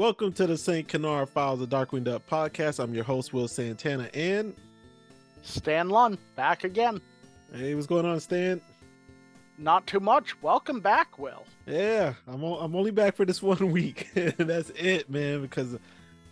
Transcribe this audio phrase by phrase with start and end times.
[0.00, 0.88] Welcome to the St.
[0.88, 2.82] Canard Files of Darkwing Duck podcast.
[2.82, 4.08] I'm your host, Will Santana.
[4.14, 4.54] And
[5.42, 7.02] Stan Lund, back again.
[7.54, 8.62] hey, what's going on, Stan?
[9.58, 10.40] Not too much.
[10.40, 11.44] Welcome back, Will.
[11.66, 14.08] Yeah, I'm o- I'm only back for this one week.
[14.14, 15.76] That's it, man, because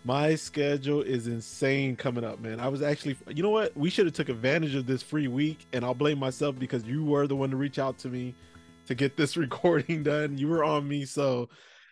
[0.03, 2.61] my schedule is insane coming up, man.
[2.61, 3.77] I was actually, you know what?
[3.77, 7.05] We should have took advantage of this free week, and I'll blame myself because you
[7.05, 8.35] were the one to reach out to me
[8.87, 10.39] to get this recording done.
[10.39, 11.51] You were on me, so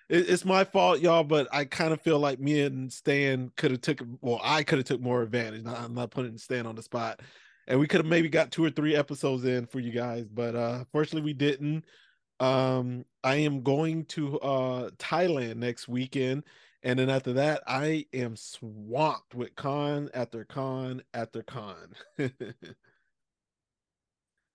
[0.09, 1.25] it's my fault, y'all.
[1.25, 4.79] But I kind of feel like me and Stan could have took, well, I could
[4.79, 5.65] have took more advantage.
[5.67, 7.21] I'm not putting Stan on the spot,
[7.67, 10.55] and we could have maybe got two or three episodes in for you guys, but
[10.55, 11.85] uh fortunately we didn't.
[12.39, 16.45] Um, I am going to uh Thailand next weekend,
[16.83, 21.95] and then after that, I am swamped with con after con after con.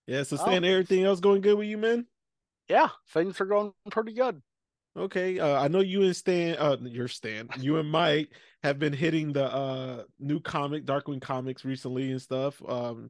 [0.08, 0.44] yeah, so Oh.
[0.46, 2.06] Stan, everything else going good with you, man?
[2.70, 4.42] Yeah, things are going pretty good.
[4.98, 8.30] Okay, uh, I know you and Stan, uh, your Stan, you and Mike
[8.62, 12.62] have been hitting the uh new comic, Darkwing comics recently and stuff.
[12.68, 13.10] Um,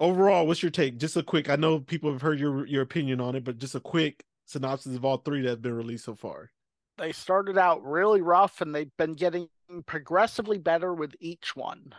[0.00, 0.98] overall, what's your take?
[0.98, 1.50] Just a quick.
[1.50, 4.96] I know people have heard your your opinion on it, but just a quick synopsis
[4.96, 6.50] of all three that have been released so far.
[6.98, 9.48] They started out really rough and they've been getting
[9.86, 11.94] progressively better with each one.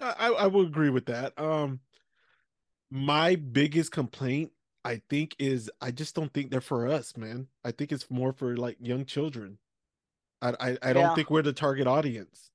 [0.00, 1.38] I I will agree with that.
[1.38, 1.80] Um,
[2.90, 4.52] my biggest complaint,
[4.88, 7.48] I think, is I just don't think they're for us, man.
[7.62, 9.58] I think it's more for like young children.
[10.40, 12.50] I I, I don't think we're the target audience.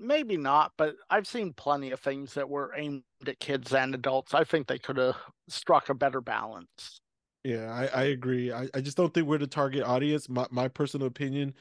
[0.00, 4.34] Maybe not, but I've seen plenty of things that were aimed at kids and adults.
[4.34, 5.14] I think they could have
[5.48, 7.00] struck a better balance.
[7.44, 8.52] Yeah, I, I agree.
[8.52, 10.28] I, I just don't think we're the target audience.
[10.28, 11.54] My my personal opinion.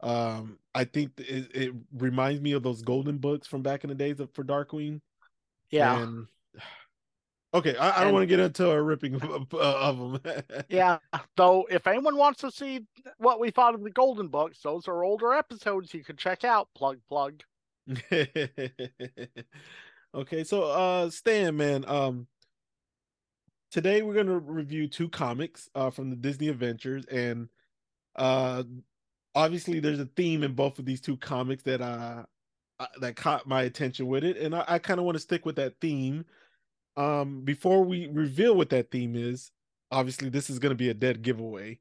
[0.00, 3.94] Um, I think it, it reminds me of those golden books from back in the
[3.94, 5.02] days of for Darkwing.
[5.70, 6.02] Yeah.
[6.02, 6.28] And
[7.56, 10.42] okay, I, I don't want to get into a ripping of, of them.
[10.68, 10.98] Yeah.
[11.36, 12.86] Though if anyone wants to see
[13.18, 16.68] what we thought of the Golden Books, those are older episodes you can check out.
[16.74, 17.42] Plug plug.
[20.14, 22.26] okay, so uh Stan, man, um
[23.70, 27.48] today we're gonna review two comics uh from the Disney Adventures and
[28.16, 28.62] uh
[29.34, 32.24] obviously there's a theme in both of these two comics that uh
[32.78, 35.46] uh, that caught my attention with it and I, I kind of want to stick
[35.46, 36.26] with that theme.
[36.96, 39.50] Um before we reveal what that theme is,
[39.90, 41.78] obviously this is gonna be a dead giveaway.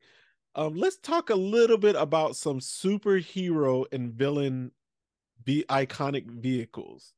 [0.55, 4.71] Um let's talk a little bit about some superhero and villain
[5.43, 7.13] be iconic vehicles.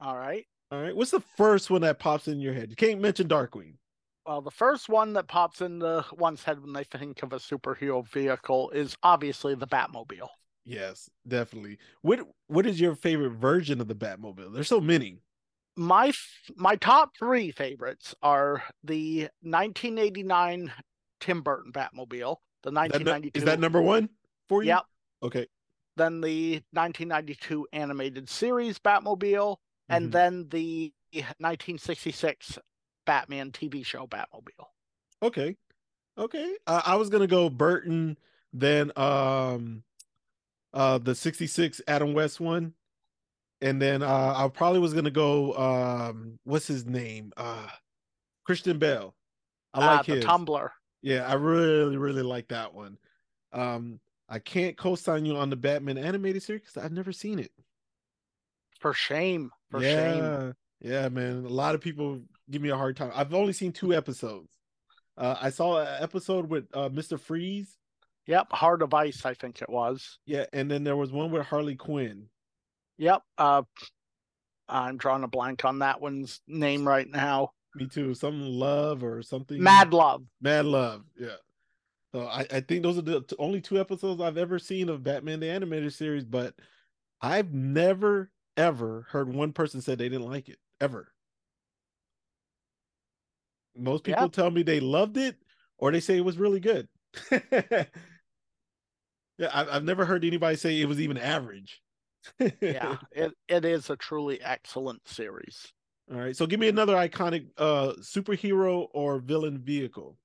[0.00, 0.46] All right.
[0.70, 0.94] All right.
[0.94, 2.70] What's the first one that pops in your head?
[2.70, 3.74] You can't mention Darkwing.
[4.26, 7.36] Well, the first one that pops in the one's head when they think of a
[7.36, 10.28] superhero vehicle is obviously the Batmobile.
[10.64, 11.78] Yes, definitely.
[12.02, 14.52] What what is your favorite version of the Batmobile?
[14.52, 15.20] There's so many.
[15.76, 16.12] My
[16.56, 20.72] my top three favorites are the 1989
[21.20, 24.08] Tim Burton Batmobile, the That 1992 is that number one
[24.48, 24.68] for you?
[24.68, 24.82] Yep.
[25.22, 25.46] Okay.
[25.96, 29.56] then the 1992 animated series Batmobile,
[29.88, 30.12] and Mhm.
[30.12, 30.92] then the
[31.38, 32.58] 1966
[33.06, 34.66] Batman TV show Batmobile.
[35.22, 35.56] Okay.
[36.18, 36.56] Okay.
[36.66, 38.18] Uh, I was gonna go Burton,
[38.52, 39.84] then um,
[40.72, 42.74] uh, the '66 Adam West one,
[43.60, 47.32] and then uh, I probably was gonna go um, what's his name?
[47.36, 47.66] Uh,
[48.44, 49.14] Christian Bale.
[49.72, 50.24] I Ah, like the his.
[50.24, 50.72] Tumbler.
[51.02, 52.96] Yeah, I really, really like that one.
[53.52, 57.52] Um, I can't co-sign you on the Batman animated series because I've never seen it.
[58.80, 59.50] For shame.
[59.70, 60.54] For yeah, shame.
[60.80, 61.44] yeah, man.
[61.44, 63.12] A lot of people give me a hard time.
[63.14, 64.50] I've only seen two episodes.
[65.16, 67.18] Uh, I saw an episode with uh, Mr.
[67.20, 67.76] Freeze.
[68.26, 68.52] Yep.
[68.52, 70.18] Heart of Ice, I think it was.
[70.26, 72.26] Yeah, and then there was one with Harley Quinn.
[72.98, 73.22] Yep.
[73.38, 73.62] Uh,
[74.68, 77.50] I'm drawing a blank on that one's name right now.
[77.74, 78.14] Me too.
[78.14, 79.62] Some love or something.
[79.62, 80.24] Mad Love.
[80.40, 81.02] Mad Love.
[81.18, 81.36] Yeah.
[82.12, 85.40] So I, I think those are the only two episodes I've ever seen of Batman
[85.40, 86.54] the animated series, but
[87.20, 91.12] I've never ever heard one person say they didn't like it ever.
[93.76, 94.28] Most people Yeah.
[94.28, 95.36] tell me they loved it
[95.78, 96.88] or they say it was really good.
[97.32, 97.86] yeah,
[99.52, 101.80] I've, I've never heard anybody say it was even average.
[102.60, 102.96] Yeah.
[103.12, 105.72] it, it is a truly excellent series.
[106.12, 106.36] All right.
[106.36, 110.16] So give me another iconic uh superhero or villain vehicle.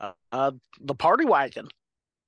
[0.00, 1.68] Uh, uh, the Party Wagon.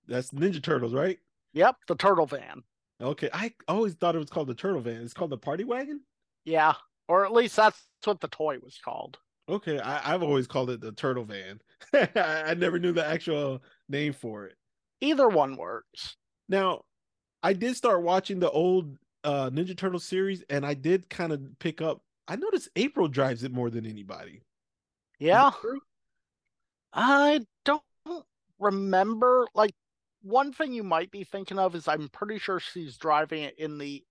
[0.07, 1.19] That's Ninja Turtles, right?
[1.53, 1.77] Yep.
[1.87, 2.63] The Turtle Van.
[3.01, 3.29] Okay.
[3.33, 5.03] I always thought it was called the Turtle Van.
[5.03, 6.01] It's called the Party Wagon?
[6.45, 6.75] Yeah.
[7.09, 9.19] Or at least that's what the toy was called.
[9.49, 11.61] Okay, I, I've always called it the turtle van.
[11.95, 14.57] I, I never knew the actual name for it.
[15.01, 16.17] Either one works.
[16.49, 16.83] Now,
[17.43, 21.41] I did start watching the old uh Ninja Turtle series, and I did kind of
[21.59, 22.03] pick up.
[22.29, 24.43] I noticed April drives it more than anybody.
[25.19, 25.51] Yeah.
[26.93, 27.83] I don't
[28.59, 29.73] remember like
[30.23, 33.79] one thing you might be thinking of is I'm pretty sure she's driving it in
[33.79, 34.05] the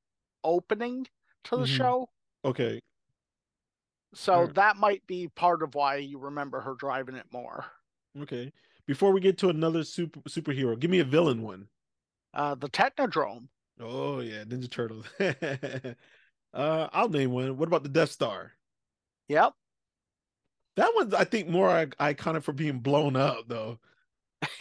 [0.44, 1.08] opening
[1.46, 1.78] to the Mhm.
[1.78, 2.10] show.
[2.46, 2.82] Okay.
[4.14, 4.56] So Alright.
[4.56, 7.66] that might be part of why you remember her driving it more.
[8.20, 8.52] Okay.
[8.86, 11.68] Before we get to another super superhero, give me a villain one.
[12.34, 13.50] Uh, the Technodrome.
[13.80, 15.06] Oh yeah, Ninja Turtles.
[16.54, 17.58] uh, I'll name one.
[17.58, 18.54] What about the Death Star?
[19.30, 19.54] Yep.
[20.78, 21.70] That one's I think more
[22.00, 23.80] iconic for being blown up though.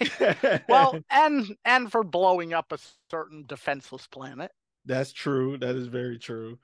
[0.68, 2.78] Well, and and for blowing up a
[3.10, 4.52] certain defenseless planet.
[4.84, 5.58] that's true.
[5.58, 6.58] That is very true.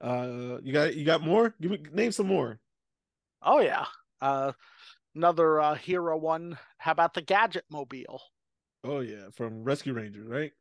[0.00, 1.54] Uh, you got you got more?
[1.60, 2.60] Give me name some more.
[3.42, 3.86] Oh yeah.
[4.20, 4.52] Uh,
[5.14, 6.58] another uh, hero one.
[6.78, 8.22] How about the Gadget Mobile?
[8.84, 10.52] Oh yeah, from Rescue Rangers, right?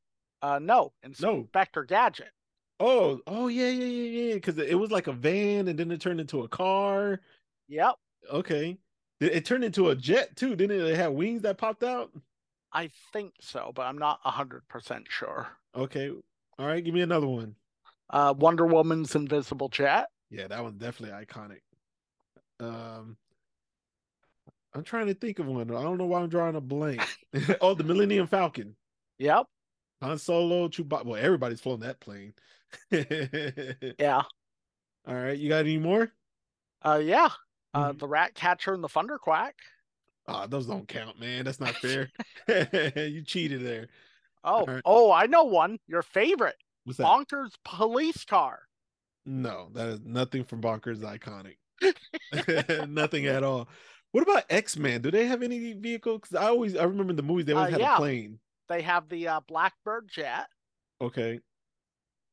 [0.44, 0.92] Uh, no,
[1.22, 1.38] No.
[1.38, 2.32] Inspector Gadget.
[2.80, 4.34] Oh, oh yeah, yeah, yeah, yeah.
[4.34, 7.22] Because it was like a van, and then it turned into a car.
[7.70, 7.96] Yep.
[8.30, 8.78] Okay,
[9.22, 10.86] it, it turned into a jet too, didn't it?
[10.86, 12.12] It had wings that popped out.
[12.74, 15.48] I think so, but I'm not hundred percent sure.
[15.76, 16.10] Okay,
[16.60, 16.84] all right.
[16.84, 17.56] Give me another one.
[18.10, 20.08] Uh, Wonder Woman's invisible jet.
[20.30, 21.62] Yeah, that one's definitely iconic.
[22.60, 23.16] Um,
[24.74, 25.72] I'm trying to think of one.
[25.72, 27.02] I don't know why I'm drawing a blank.
[27.62, 28.76] oh, the Millennium Falcon.
[29.20, 29.46] Yep.
[30.04, 31.06] Han Solo, Chewbacca.
[31.06, 32.34] Well, everybody's flown that plane.
[34.00, 34.24] Yeah.
[35.08, 36.12] All right, you got any more?
[36.82, 37.30] Uh, yeah.
[37.74, 38.00] Uh, Mhm.
[38.00, 39.54] the Ratcatcher and the Thunderquack.
[40.28, 41.44] Oh, those don't count, man.
[41.46, 42.10] That's not fair.
[42.96, 43.88] you cheated there.
[44.44, 44.82] Oh, Alright.
[44.86, 45.80] oh, I know one.
[45.88, 46.56] Your favorite,
[46.86, 47.06] What's that?
[47.08, 48.60] Bonkers police car.
[49.26, 51.58] No, that is nothing from Bonkers iconic.
[52.90, 53.68] nothing at all.
[54.12, 55.02] What about X Men?
[55.02, 56.20] Do they have any vehicle?
[56.20, 57.96] Because I always I remember in the movies they always Uh, had yeah.
[57.96, 58.40] a plane.
[58.70, 60.48] They have the uh, Blackbird jet,
[61.02, 61.40] Okay.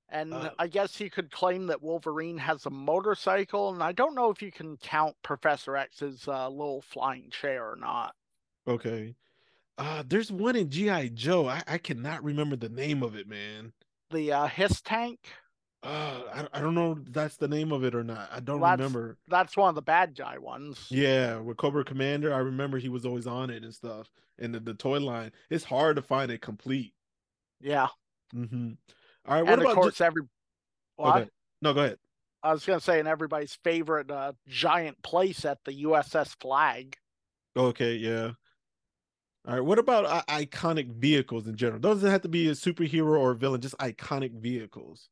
[0.08, 3.70] and Uh, I guess you could claim that Wolverine has a motorcycle.
[3.72, 7.76] And I don't know if you can count Professor X's uh, little flying chair or
[7.76, 8.14] not.
[8.68, 9.14] Okay.
[9.78, 11.08] Uh there's one in G.I.
[11.08, 11.48] Joe.
[11.48, 13.72] I, I cannot remember the name of it, man.
[14.10, 15.20] The uh, Hiss tank.
[15.82, 18.28] Uh I, I don't know if that's the name of it or not.
[18.30, 19.16] I don't Well, that's- remember.
[19.28, 20.86] That's one of the bad guy ones.
[20.90, 24.10] Yeah, with Cobra Commander, I remember he was always on it and stuff.
[24.38, 26.92] And the, the toy line, it's hard to find it complete.
[27.60, 27.88] Yeah.
[28.34, 28.72] Mm-hmm.
[29.26, 30.22] All right, what and about of course, ju- every.
[30.96, 31.16] What?
[31.22, 31.30] Okay.
[31.62, 31.98] No, go ahead.
[32.42, 36.96] I was gonna say, and everybody's favorite uh, giant place at the USS Flagg.
[37.56, 38.30] Okay, yeah.
[39.46, 39.60] All right.
[39.64, 41.80] What about I- iconic vehicles in general?
[41.80, 45.08] Doesn't have to be a superhero or a villain, just iconic vehicles.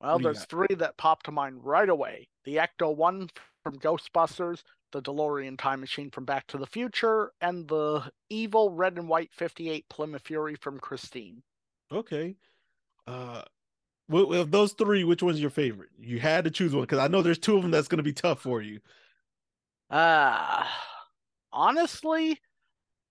[0.00, 2.28] Well, What do you there's three that pop to mind right away.
[2.44, 3.28] The Ecto One
[3.62, 4.62] from Ghostbusters,
[4.92, 9.32] the DeLorean time machine from Back to the Future, and the evil red and white
[9.32, 11.42] 58 Plymouth Fury from Christine.
[11.92, 12.36] Okay.
[13.06, 13.42] Uh,
[14.08, 15.90] well, of those three, which one's your favorite?
[15.98, 18.02] You had to choose one because I know there's two of them that's going to
[18.04, 18.80] be tough for you.
[19.90, 20.66] Uh
[21.52, 22.40] honestly,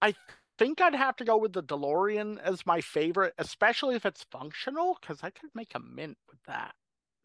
[0.01, 0.15] I
[0.57, 4.97] think I'd have to go with the DeLorean as my favorite, especially if it's functional,
[5.01, 6.75] because I could make a mint with that.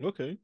[0.03, 0.39] Okay.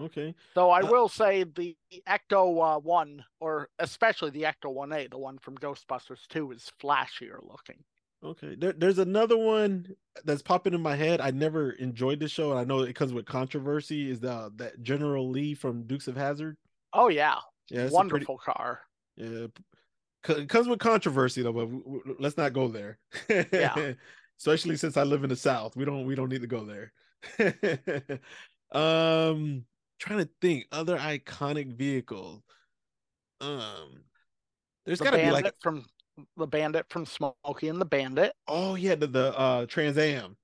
[0.00, 0.34] Okay.
[0.54, 1.76] So I Uh, will say the
[2.08, 6.70] Ecto uh, One, or especially the Ecto One A, the one from Ghostbusters Two, is
[6.82, 7.82] flashier looking.
[8.22, 8.54] Okay.
[8.54, 9.94] There, there's another one
[10.24, 11.20] that's popping in my head.
[11.20, 14.10] I never enjoyed the show, and I know it comes with controversy.
[14.10, 16.56] Is the that General Lee from Dukes of Hazzard?
[16.92, 17.36] Oh yeah,
[17.68, 18.80] Yeah, a pretty- wonderful car.
[19.16, 19.46] Yeah,
[20.28, 21.68] it comes with controversy though, but
[22.18, 22.98] let's not go there.
[23.28, 23.92] Yeah.
[24.38, 26.92] Especially since I live in the South, we don't we don't need to go there.
[28.72, 29.64] um,
[29.98, 32.42] trying to think other iconic vehicles.
[33.40, 34.04] Um,
[34.86, 35.86] there's The got to be like from
[36.36, 38.32] the Bandit from Smokey and the Bandit.
[38.48, 40.36] oh yeah, the the uh Trans Am.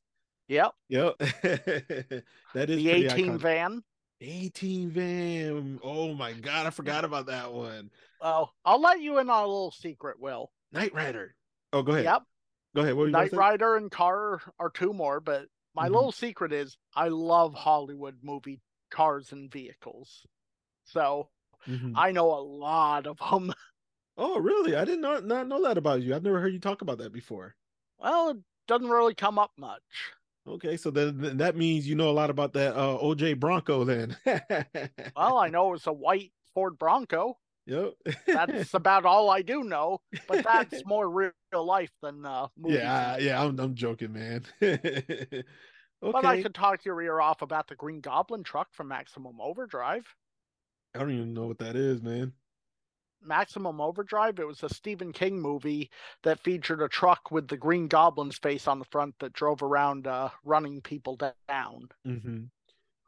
[0.49, 2.23] Yep, Yep, that is
[2.55, 3.41] the pretty A-Team iconic.
[3.41, 3.83] van.
[4.21, 5.81] A-Team van.
[5.83, 7.91] Oh my god, I forgot about that one.
[8.21, 10.51] Oh, I'll let you in on a little secret, Will.
[10.73, 11.35] Knight Rider.
[11.73, 12.05] Oh, go ahead.
[12.05, 12.23] Yep,
[12.77, 12.95] Go ahead.
[12.95, 13.33] What were you gonna Knight?
[13.35, 15.89] Rider and Car are two more, but my Mhm.
[15.89, 20.27] little secret is I love Hollywood movie cars and vehicles.
[20.85, 21.31] So
[21.67, 21.97] Mhm.
[21.97, 23.53] I know a lot of them.
[24.19, 24.77] Oh, really?
[24.77, 26.15] I did not not know that about you.
[26.15, 27.57] I've never heard you talk about that before.
[27.99, 30.15] Well, it doesn't really come up much.
[30.47, 33.85] Okay, so then then that means you know a lot about that uh, OJ Bronco
[33.85, 34.17] then.
[35.17, 37.41] Well, I know it's a white Ford Bronco.
[37.67, 37.95] Yep.
[38.27, 42.79] That's about all I do know, but that's more real life than uh, movies.
[42.79, 43.43] yeah, yeah.
[43.43, 44.45] I'm I'm joking, man.
[44.63, 45.45] okay.
[46.03, 50.05] But I could talk your ear off about the Green Goblin truck from Maximum Overdrive.
[50.95, 52.33] I don't even know what that is, man.
[53.23, 55.91] Maximum Overdrive, it was a Stephen King movie
[56.23, 60.07] that featured a truck with the Green Goblin's face on the front that drove around
[60.07, 61.19] uh, running people
[61.49, 61.89] down.
[62.05, 62.45] hmm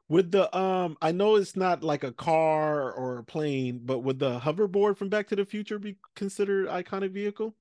[0.09, 4.19] With the um, I know it's not like a car or a plane, but would
[4.19, 7.55] the hoverboard from Back to the Future be considered iconic vehicle?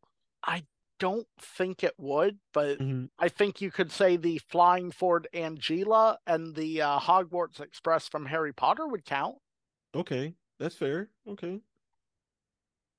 [0.44, 0.66] I
[1.00, 3.10] don't think it would, but Mhm.
[3.20, 8.26] I think you could say the Flying Ford Anglia and the uh, Hogwarts Express from
[8.28, 9.38] Harry Potter would count,
[9.94, 11.10] Okay, that's fair.
[11.28, 11.62] Okay.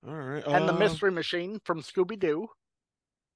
[0.07, 0.45] All right.
[0.47, 2.49] and the uh, Mystery Machine from Scooby Doo.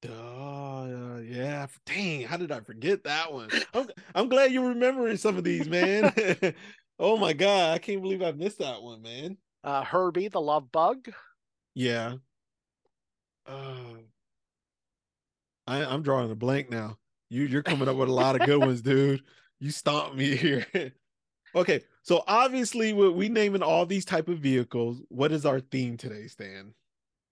[0.08, 2.22] Oh yeah, dang!
[2.22, 3.50] How did I forget that one?
[3.72, 6.12] I'm I'm glad you're remembering some of these, man.
[6.98, 9.36] oh my god, I can't believe I missed that one, man.
[9.62, 11.08] Uh, Herbie the Love Bug.
[11.74, 12.14] Yeah.
[13.46, 13.74] Uh,
[15.66, 16.98] I I'm drawing a blank now.
[17.30, 19.22] You you're coming up with a lot of good ones, dude.
[19.60, 20.66] You stomped me here.
[21.54, 25.00] okay, so obviously we we naming all these type of vehicles.
[25.08, 26.74] What is our theme today, Stan?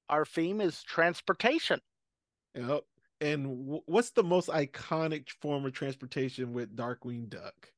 [0.09, 1.81] Our theme is transportation.
[2.55, 2.85] Yep.
[3.21, 7.73] And wh- what's the most iconic form of transportation with Darkwing Duck?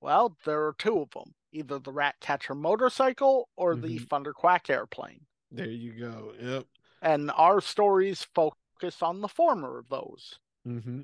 [0.00, 4.08] Well, there are two of them either the Ratcatcher motorcycle or the Mhm.
[4.08, 5.24] Thunderquack airplane.
[5.52, 6.34] There you go.
[6.40, 6.66] Yep.
[7.00, 10.38] And our stories focus on the former of those.
[10.66, 11.02] Mm-hmm.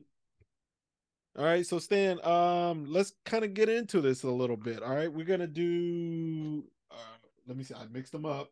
[1.38, 4.82] All right, so Stan, um, let's kind of get into this a little bit.
[4.82, 6.64] All right, we're gonna do.
[6.90, 6.96] Uh,
[7.46, 7.74] let me see.
[7.74, 8.50] I mixed them up.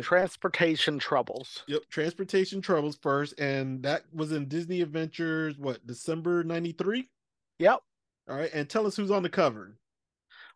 [0.00, 1.62] Transportation troubles.
[1.66, 5.58] yep, transportation troubles first, and that was in Disney Adventures.
[5.58, 7.08] What December '93?
[7.58, 7.80] Yep.
[8.28, 9.76] All right, and tell us who's on the cover.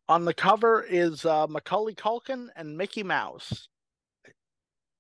[0.09, 3.69] On the cover is uh, Macaulay Culkin and Mickey Mouse.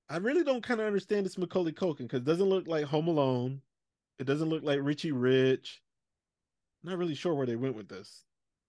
[0.08, 3.08] I really don't kind of understand this Macaulay Culkin because it doesn't look like Home
[3.08, 3.60] Alone.
[4.18, 5.82] It doesn't look like Richie Rich.
[6.84, 8.24] I'm Not really sure where they went with this.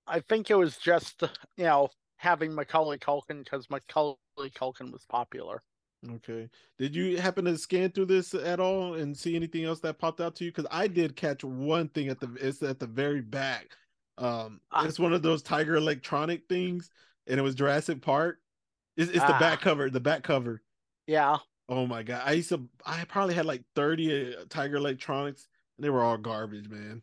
[0.08, 1.22] I think it was just,
[1.58, 5.64] you know, having Macaulay Culkin because Macaulay Culkin was popular.
[6.08, 6.48] Okay.
[6.78, 10.22] Did you happen to scan through this at all and see anything else that popped
[10.22, 10.52] out to you?
[10.52, 13.68] Because I did catch one thing at the it's at the very back.
[14.20, 14.86] Um, Ah.
[14.86, 16.92] it's one of those Tiger Electronic things,
[17.28, 18.38] and it was Jurassic Park.
[18.96, 19.40] It's, it's the Ah.
[19.40, 19.90] back cover.
[19.90, 20.62] The back cover.
[21.08, 21.38] Yeah.
[21.70, 22.22] Oh my god!
[22.26, 22.68] I used to.
[22.86, 25.48] I probably had like thirty uh, Tiger Electronics,
[25.78, 27.02] and they were all garbage, man.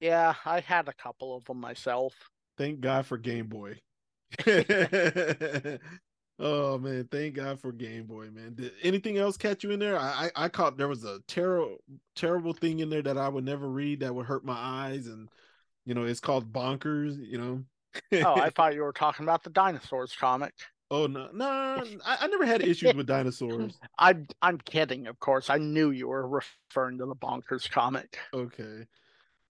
[0.00, 2.14] Yeah, I had a couple of them myself.
[2.58, 3.80] Thank God for Game Boy.
[6.38, 8.54] oh man, thank God for Game Boy, man.
[8.54, 9.98] Did anything else catch you in there?
[9.98, 11.78] I I, I caught there was a terrible
[12.16, 15.28] terrible thing in there that I would never read that would hurt my eyes, and
[15.84, 17.16] you know it's called Bonkers.
[17.18, 17.64] You know.
[18.24, 20.54] Oh, I thought you were talking about the dinosaurs comic.
[20.90, 21.46] oh no no
[22.04, 23.78] I, I never had issues with dinosaurs.
[23.98, 25.50] I'm I'm kidding, of course.
[25.50, 28.18] I knew you were referring to the Bonkers comic.
[28.32, 28.86] Okay.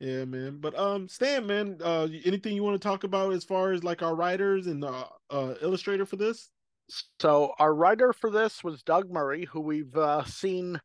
[0.00, 0.58] Yeah, man.
[0.60, 4.02] But um, Stan, man, uh, anything you want to talk about as far as like
[4.02, 6.50] our writers and uh, uh illustrator for this?
[7.20, 10.80] So our writer for this was Doug Murray, who we've uh, seen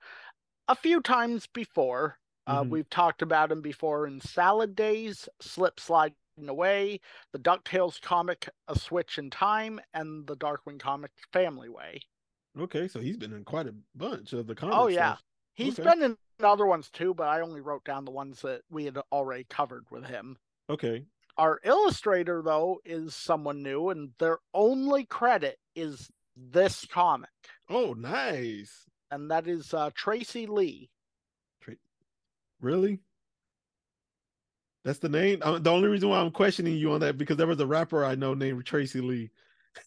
[0.67, 2.17] a few times before.
[2.47, 2.69] Uh, Mhm.
[2.69, 6.15] We've talked about him before in Salad Days, Slip Sliding
[6.47, 6.99] Away,
[7.33, 12.01] the DuckTales comic A Switch in Time, and the Darkwing comic Family Way.
[12.57, 14.77] Okay, so he's been in quite a bunch of the comics.
[14.79, 15.15] Oh, yeah.
[15.15, 15.23] stuff.
[15.59, 15.89] He's Okay.
[15.89, 18.97] been in other ones too, but I only wrote down the ones that we had
[19.11, 20.37] already covered with him.
[20.69, 21.05] Okay.
[21.37, 27.29] Our illustrator, though, is someone new, and their only credit is this comic,
[27.69, 28.85] Oh, nice.
[29.11, 30.89] and that is uh, Tracy Lee.
[32.61, 32.99] Really?
[34.83, 35.39] That's the name.
[35.41, 38.03] Uh, the only reason why I'm questioning you on that because there was a rapper
[38.03, 39.29] I know named Tracy Lee.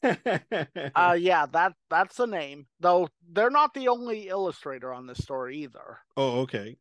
[0.94, 2.66] Uh, yeah, that that's the name.
[2.80, 5.98] Though they're not the only illustrator on this story either.
[6.16, 6.76] oh, okay.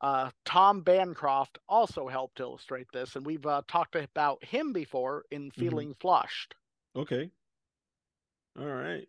[0.00, 5.50] Uh, Tom Bancroft also helped illustrate this, and we've uh, talked about him before in
[5.50, 6.54] Feeling Flushed.
[6.96, 7.30] Okay.
[8.58, 9.06] All right.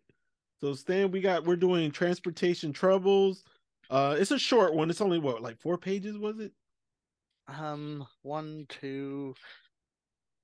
[0.60, 3.44] So Stan, we got we're doing transportation troubles.
[3.90, 4.90] Uh it's a short one.
[4.90, 6.52] It's only what, like four pages, was it?
[7.48, 9.34] Um, one, two,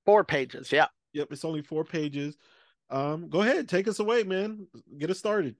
[0.05, 0.71] four pages.
[0.71, 0.87] Yeah.
[1.13, 2.37] Yep, it's only four pages.
[2.89, 4.67] Um, go ahead, take us away, man.
[4.97, 5.55] Get us started.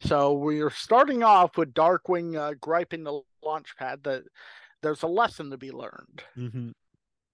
[0.00, 4.22] So we're starting off with Darkwing uh, griping the launch pad that
[4.82, 6.22] there's a lesson to be learned.
[6.36, 6.70] Mm-hmm.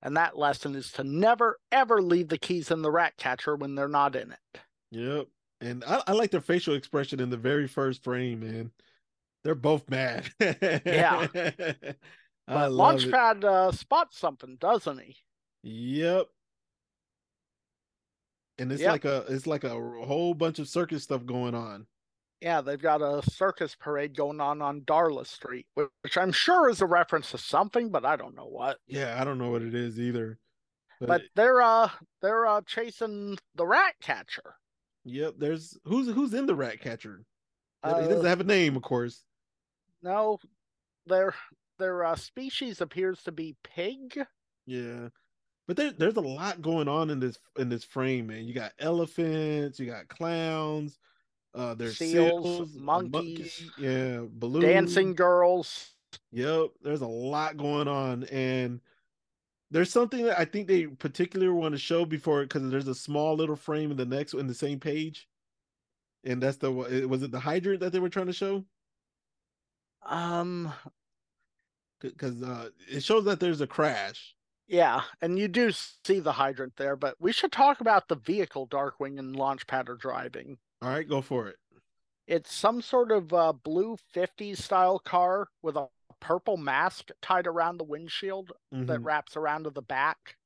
[0.03, 3.89] And that lesson is to never, ever leave the keys in the Ratcatcher when they're
[3.89, 4.61] not in it.
[4.93, 5.27] Yep.
[5.61, 8.71] And I, I like their facial expression in the very first frame, man.
[9.45, 10.31] They're both mad.
[10.41, 11.27] Yeah.
[12.47, 12.73] But.
[12.73, 15.17] Launchpad uh, spots something, doesn't he?
[15.63, 16.27] Yep.
[18.61, 18.91] And it's Yep.
[18.93, 21.87] like a it's like a whole bunch of circus stuff going on.
[22.41, 26.81] Yeah, they've got a circus parade going on on Darla Street, which I'm sure is
[26.81, 28.79] a reference to something, but I don't know what.
[28.87, 30.39] Yeah, I don't know what it is either.
[31.01, 31.91] But, But they're uh
[32.23, 34.57] they're uh chasing the Ratcatcher.
[35.05, 37.25] yep, there's who's who's in the Ratcatcher.
[37.85, 39.25] he Uh, doesn't have a name, of course.
[40.03, 40.39] No,
[41.07, 41.35] their
[41.79, 44.19] their uh, species appears to be pig.
[44.67, 45.09] Yeah.
[45.71, 48.45] But there, there's a lot going on in this in this frame, man.
[48.45, 50.99] You got elephants, you got clowns,
[51.55, 55.93] uh there's Seals, seals, a monkeys, yeah, balloons, dancing girls.
[56.33, 58.81] Yep, there's a lot going on, and
[59.71, 63.37] there's something that I think they particularly want to show before because there's a small
[63.37, 65.29] little frame in the next in the same page,
[66.25, 68.65] and that's the was it the hydrant that they were trying to show?
[70.05, 70.73] Um,
[72.01, 74.35] because uh, it shows that there's a crash.
[74.71, 78.69] Yeah, and you do see the hydrant there, but we should talk about the vehicle
[78.69, 80.59] Darkwing and Launchpad are driving.
[80.81, 81.57] All right, go for it.
[82.29, 85.89] It's some sort of uh, blue 50s style car with a
[86.21, 88.87] purple mask tied around the windshield mm-hmm.
[88.87, 90.37] that wraps around to the back.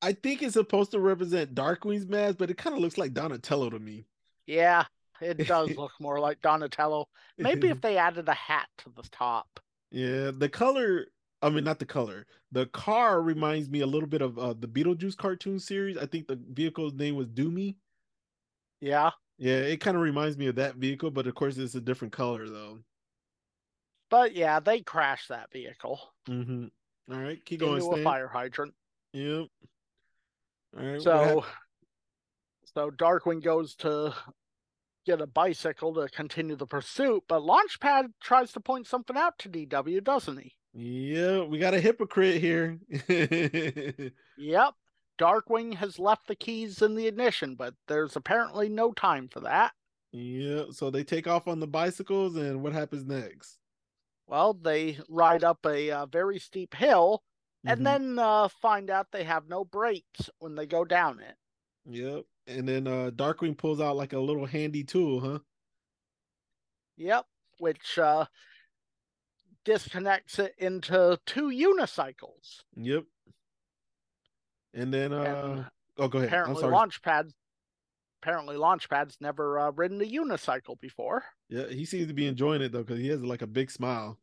[0.00, 3.68] I think it's supposed to represent Darkwing's mask, but it kind of looks like Donatello
[3.68, 4.06] to me.
[4.46, 4.84] Yeah,
[5.20, 7.08] it does look more like Donatello.
[7.36, 9.60] Maybe if they added a hat to the top.
[9.90, 11.08] Yeah, the color.
[11.46, 12.26] I mean, not the color.
[12.50, 15.96] The car reminds me a little bit of uh, the Beetlejuice cartoon series.
[15.96, 17.76] I think the vehicle's name was Doomie.
[18.80, 19.10] Yeah.
[19.38, 22.12] Yeah, it kind of reminds me of that vehicle, but of course it's a different
[22.12, 22.78] color though.
[24.10, 26.00] But yeah, they crashed that vehicle.
[26.28, 26.66] Mm-hmm.
[27.12, 27.82] All right, keep going.
[27.82, 28.74] Into a fire hydrant.
[29.12, 29.46] Yep.
[30.78, 31.00] All right.
[31.00, 31.44] So,
[32.74, 34.14] so Darkwing goes to
[35.04, 39.48] get a bicycle to continue the pursuit, but Launchpad tries to point something out to
[39.48, 40.56] DW, doesn't he?
[40.78, 42.78] Yeah, we got a hypocrite here.
[44.36, 44.74] yep.
[45.18, 49.72] Darkwing has left the keys in the ignition, but there's apparently no time for that.
[50.12, 53.58] Yeah, so they take off on the bicycles, and what happens next?
[54.26, 57.22] Well, they ride up a uh, very steep hill
[57.66, 57.84] and mm-hmm.
[57.84, 61.34] then uh, find out they have no brakes when they go down it.
[61.88, 62.24] Yep.
[62.46, 65.38] And then uh, Darkwing pulls out like a little handy tool, huh?
[66.96, 67.24] Yep.
[67.58, 68.26] Which uh,
[69.66, 72.62] disconnects it into two unicycles.
[72.76, 73.04] Yep.
[74.72, 75.66] And then, uh, and
[75.98, 76.28] oh, go ahead.
[76.28, 77.34] Apparently, Launchpad's
[78.22, 81.24] apparently Launchpad's never uh, ridden a unicycle before.
[81.48, 84.18] Yeah, he seems to be enjoying it though because he has like a big smile.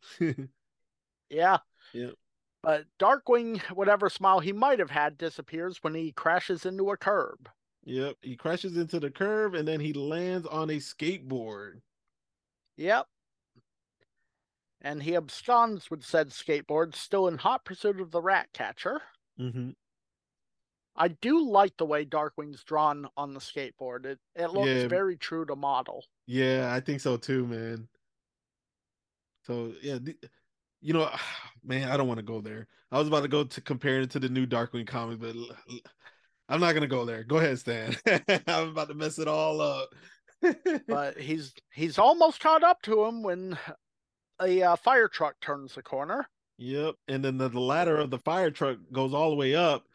[1.29, 1.57] yeah.
[1.93, 2.11] Yeah.
[2.61, 7.49] But Darkwing, whatever smile he might have had, disappears when he crashes into a curb.
[7.85, 11.81] Yep, he crashes into the curb and then he lands on a skateboard.
[12.77, 13.07] Yep.
[14.83, 19.01] And he absconds with said skateboard, still in hot pursuit of the Ratcatcher.
[19.39, 19.69] Mm-hmm.
[20.95, 24.05] I do like the way Darkwing's drawn on the skateboard.
[24.05, 24.87] It it looks yeah.
[24.87, 26.05] very true to model.
[26.27, 27.87] Yeah, I think so too, man.
[29.45, 29.97] So yeah,
[30.81, 31.09] you know,
[31.63, 32.67] man, I don't want to go there.
[32.91, 35.35] I was about to go to compare it to the new Darkwing comic, but
[36.47, 37.23] I'm not gonna go there.
[37.23, 37.95] Go ahead, Stan.
[38.47, 39.89] I'm about to mess it all up.
[40.87, 43.57] but he's he's almost caught up to him when
[44.41, 46.27] a uh, fire truck turns the corner.
[46.57, 49.85] Yep, and then the, the ladder of the fire truck goes all the way up,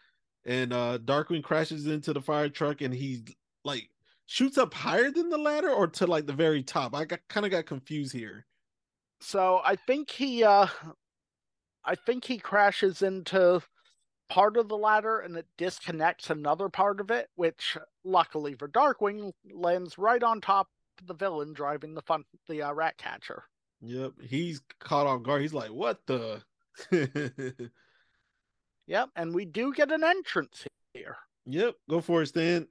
[0.44, 3.24] and uh Darkwing crashes into the fire truck and he
[3.64, 3.88] like
[4.26, 6.94] shoots up higher than the ladder or to like the very top.
[6.94, 8.46] I got kind of got confused here.
[9.20, 10.66] So I think he uh
[11.84, 13.62] I think he crashes into
[14.28, 19.32] part of the ladder and it disconnects another part of it, which luckily for Darkwing
[19.52, 20.68] lands right on top
[21.00, 23.44] of the villain driving the fun the uh, Ratcatcher.
[23.80, 25.42] Yep, he's caught off guard.
[25.42, 26.42] He's like, "What the?"
[28.88, 31.16] Yep, and we do get an entrance here.
[31.44, 32.66] Yep, go for it, Stan.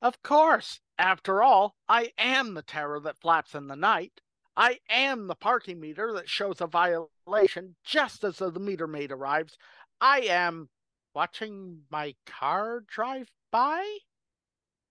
[0.00, 0.80] Of course.
[0.98, 4.22] After all, I am the terror that flaps in the night.
[4.56, 9.58] I am the parking meter that shows a violation just as the meter maid arrives.
[10.00, 10.70] I am
[11.14, 13.98] watching my car drive by.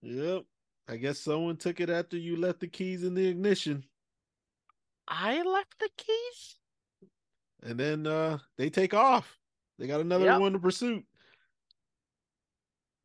[0.04, 0.44] Yep.
[0.88, 3.84] I guess someone took it after you left the keys in the ignition.
[5.10, 6.56] I left the keys?
[7.64, 9.38] And then uh they take off.
[9.78, 10.40] They got another yep.
[10.40, 11.06] one to pursuit.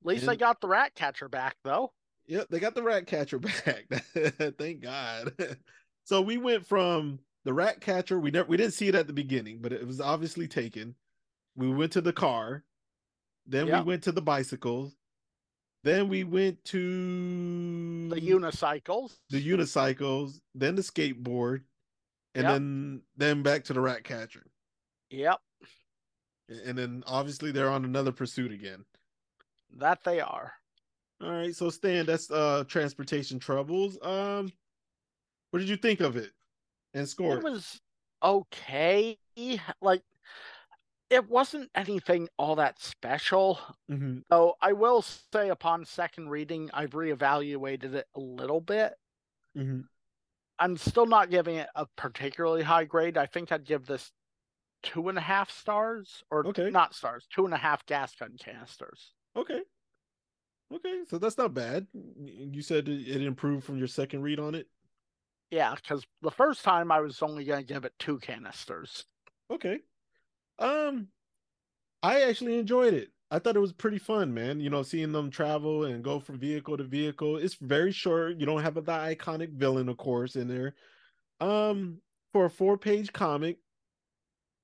[0.02, 1.92] At least and, they got the Ratcatcher back, though.
[2.26, 3.86] Yep, they got the Ratcatcher back.
[4.58, 5.32] Thank God.
[6.04, 8.18] so we went from the Ratcatcher.
[8.18, 10.94] We never we didn't see it at the beginning, but it was obviously taken.
[11.56, 12.64] We went to the car.
[13.46, 13.84] Then yep.
[13.84, 14.94] we went to the bicycles.
[15.84, 19.16] Then we went to the unicycles.
[19.28, 21.60] The unicycles, then the skateboard,
[22.34, 22.52] and yep.
[22.52, 24.44] then then back to the Ratcatcher.
[25.10, 25.40] Yep
[26.48, 28.84] and then obviously they're on another pursuit again.
[29.76, 30.52] That they are.
[31.22, 33.98] All right, so Stan, that's uh transportation troubles.
[34.02, 34.52] Um,
[35.50, 36.32] what did you think of it
[36.92, 37.36] and score?
[37.36, 37.80] It was
[38.22, 39.18] okay.
[39.80, 40.02] Like
[41.10, 43.58] it wasn't anything all that special.
[43.90, 44.18] Mm-hmm.
[44.30, 48.94] So I will say, upon second reading, I've reevaluated it a little bit.
[49.56, 49.80] Mm-hmm.
[50.58, 53.16] I'm still not giving it a particularly high grade.
[53.16, 54.12] I think I'd give this
[54.82, 56.70] two and a half stars, or okay.
[56.70, 59.12] not stars, two and a half gas gun canisters.
[59.36, 59.62] Okay.
[60.72, 61.86] Okay, so that's not bad.
[61.92, 64.66] You said it improved from your second read on it.
[65.50, 69.04] Yeah, because the first time I was only going to give it two canisters.
[69.52, 69.80] Okay.
[70.58, 71.08] Um,
[72.02, 73.10] I actually enjoyed it.
[73.30, 74.60] I thought it was pretty fun, man.
[74.60, 77.36] You know, seeing them travel and go from vehicle to vehicle.
[77.36, 78.38] It's very short.
[78.38, 80.74] You don't have the iconic villain, of course, in there.
[81.40, 81.98] Um,
[82.32, 83.58] for a four-page comic,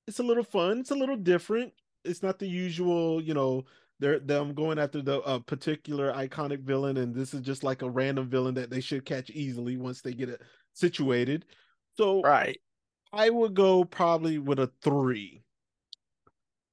[0.07, 0.81] it's a little fun.
[0.81, 1.73] It's a little different.
[2.05, 3.65] It's not the usual, you know,
[3.99, 7.91] they're them going after the uh, particular iconic villain, and this is just like a
[7.91, 10.41] random villain that they should catch easily once they get it
[10.73, 11.45] situated.
[11.97, 12.59] So Right.
[13.13, 15.43] I would go probably with a three.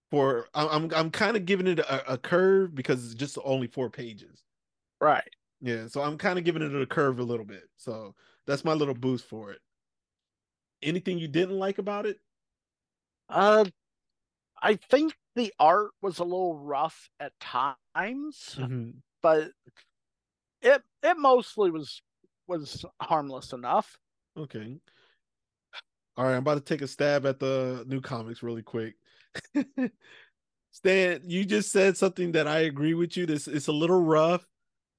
[0.09, 3.89] For I'm I'm kind of giving it a, a curve because it's just only four
[3.89, 4.45] pages.
[5.01, 5.35] Right.
[5.59, 7.69] Yeah, so I'm kind of giving it a curve a little bit.
[7.77, 8.15] So
[8.45, 9.61] that's my little boost for it.
[10.81, 12.19] Anything you didn't like about it?
[13.29, 13.65] Uh,
[14.61, 19.01] I think the art was a little rough at times, Mhm.
[19.21, 19.53] but
[20.61, 22.01] it it mostly was
[22.47, 23.99] was harmless enough.
[24.35, 24.79] Okay.
[26.15, 28.95] All right, I'm about to take a stab at the new comics really quick.
[30.71, 33.25] Stan, you just said something that I agree with you.
[33.25, 34.45] This it's a little rough,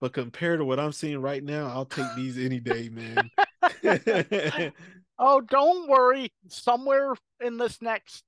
[0.01, 3.31] but compared to what I'm seeing right now, I'll take these any day, man.
[5.19, 6.33] Oh, don't worry.
[6.49, 8.25] Somewhere in this next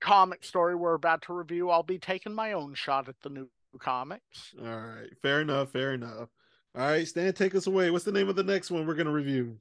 [0.00, 3.48] comic story we're about to review, I'll be taking my own shot at the new
[3.78, 4.54] comics.
[4.60, 6.28] All right, fair enough, fair enough.
[6.74, 7.90] All right, Stan, take us away.
[7.90, 9.58] What's the name of the next one we're gonna review?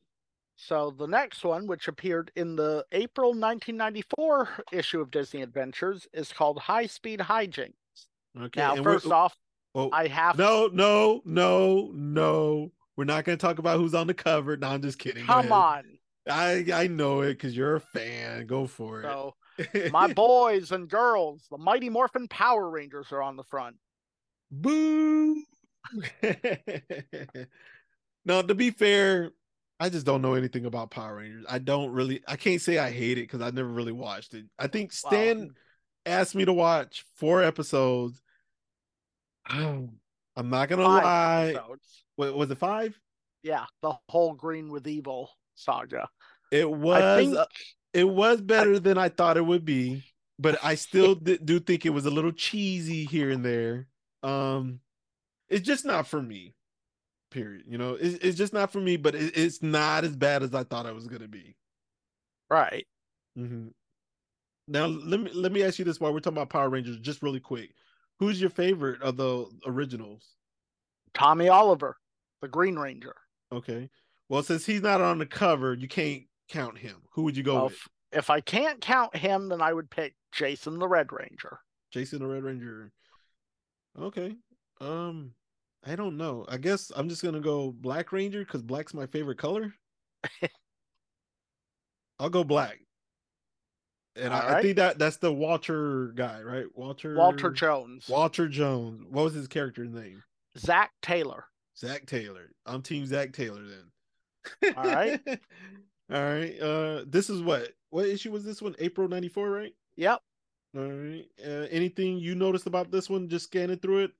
[0.55, 6.31] So the next one, which appeared in the April 1994 issue of Disney Adventures, is
[6.31, 7.73] called High Speed Hijinks.
[8.39, 8.61] Okay.
[8.61, 9.35] Now, first off,
[9.75, 12.71] oh, I have no, no, no, no.
[12.95, 14.55] We're not gonna talk about who's on the cover.
[14.57, 15.25] No, I'm just kidding.
[15.25, 15.83] Come on.
[16.29, 18.45] I I know it because you're a fan.
[18.45, 19.03] Go for it.
[19.03, 19.33] So
[19.91, 23.75] my boys and girls, the Mighty Morphin Power Rangers are on the front.
[24.51, 25.43] Boo.
[28.25, 29.31] now, to be fair,
[29.81, 31.43] I just don't know anything about Power Rangers.
[31.49, 32.21] I don't really.
[32.27, 34.45] I can't say I hate it because I never really watched it.
[34.59, 35.09] I think Wow.
[35.09, 35.49] Stan
[36.05, 38.21] asked me to watch four episodes.
[39.47, 39.89] I'm
[40.37, 41.45] not gonna Five lie.
[41.55, 42.03] episodes.
[42.15, 42.97] Wa- was it five?
[43.41, 46.07] Yeah, the whole Green with Evil saga.
[46.51, 47.01] It was.
[47.01, 47.45] I think uh,
[47.93, 50.03] it was better than I thought it would be,
[50.37, 53.87] but I still do think it was a little cheesy here and there.
[54.21, 54.79] Um,
[55.49, 56.53] it's just not for me.
[57.31, 57.63] Period.
[57.67, 58.97] You know, it's, it's just not for me.
[58.97, 61.55] But it, it's not as bad as I thought it was gonna be.
[62.49, 62.85] right.
[63.37, 63.69] Mm-hmm.
[64.67, 67.23] Now let me let me ask you this: while we're talking about Power Rangers, just
[67.23, 67.71] really quick,
[68.19, 70.27] who's your favorite of the originals?
[71.13, 71.97] Tommy Oliver,
[72.41, 73.15] the Green Ranger.
[73.51, 73.89] Okay.
[74.29, 76.95] Well, since he's not on the cover, you can't count him.
[77.13, 77.73] Who would you go Well, with?
[77.73, 77.87] if,
[78.19, 81.59] if I can't count him, then I would pick Jason the Red Ranger.
[81.91, 82.91] Jason the Red Ranger.
[83.99, 84.35] Okay.
[84.79, 85.33] Um,
[85.85, 86.45] I don't know.
[86.47, 89.73] I guess I'm just gonna go Black Ranger because black's my favorite color.
[92.19, 92.79] I'll go black.
[94.15, 96.65] And I, I think that that's the Walter guy, right?
[96.75, 98.07] Walter Walter Jones.
[98.09, 99.05] Walter Jones.
[99.09, 100.21] What was his character's name?
[100.57, 101.45] Zach Taylor.
[101.77, 102.51] Zach Taylor.
[102.65, 104.73] I'm team Zach Taylor then.
[104.75, 105.19] All right.
[106.11, 106.59] All right.
[106.59, 108.75] Uh this is what what issue was this one?
[108.79, 109.73] April 94, right?
[109.95, 110.21] Yep.
[110.77, 111.25] All right.
[111.43, 114.11] Uh, anything you noticed about this one just scanning through it?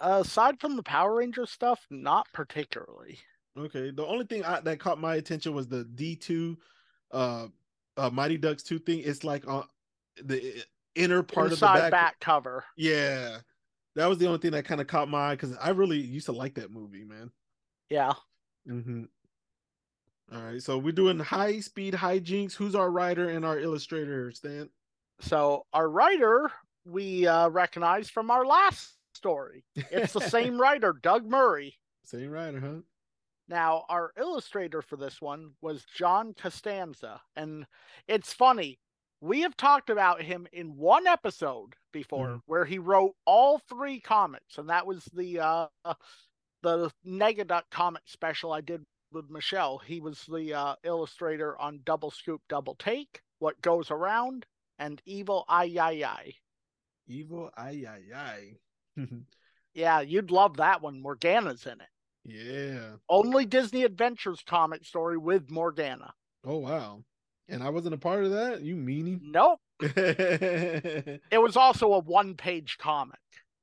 [0.00, 3.18] Aside from the Power Ranger stuff, not particularly.
[3.58, 3.90] Okay.
[3.90, 6.56] The only thing I, that caught my attention was the D2
[7.12, 7.46] uh,
[7.96, 9.02] uh Mighty Ducks 2 thing.
[9.04, 9.64] It's like on
[10.22, 11.90] the inner part Inside of the back.
[11.90, 12.64] back cover.
[12.76, 13.38] Yeah.
[13.96, 16.26] That was the only thing that kind of caught my eye because I really used
[16.26, 17.30] to like that movie, man.
[17.88, 18.12] Yeah.
[18.68, 19.04] Mm-hmm.
[20.32, 20.62] All right.
[20.62, 22.54] So we're doing high speed hijinks.
[22.54, 24.70] Who's our writer and our illustrator, Stan?
[25.20, 26.50] So our writer
[26.84, 29.64] we uh, recognize from our last story.
[29.74, 31.74] It's the same writer, Doug Murray.
[32.04, 32.80] Same writer, huh?
[33.48, 37.20] Now, our illustrator for this one was John Costanza.
[37.36, 37.66] And
[38.08, 38.78] it's funny,
[39.20, 42.42] we have talked about him in one episode before Mhm.
[42.46, 45.66] where he wrote all three comics, and that was the uh
[46.62, 49.78] the Negaduck comic special I did with Michelle.
[49.78, 54.46] He was the uh, illustrator on Double Scoop Double Take, What Goes Around,
[54.78, 56.34] and Evil Ay Ay Ay.
[57.08, 58.56] Evil ay ay ay.
[59.72, 61.00] Yeah, you'd love that one.
[61.00, 61.88] Morgana's in it.
[62.24, 62.96] yeah.
[63.08, 66.12] Only Disney Adventures comic story with Morgana.
[66.44, 67.04] Oh wow.
[67.48, 68.62] And I wasn't a part of that.
[68.62, 69.20] You meanie.
[69.22, 69.60] Nope.
[69.80, 73.18] It was also a one page comic.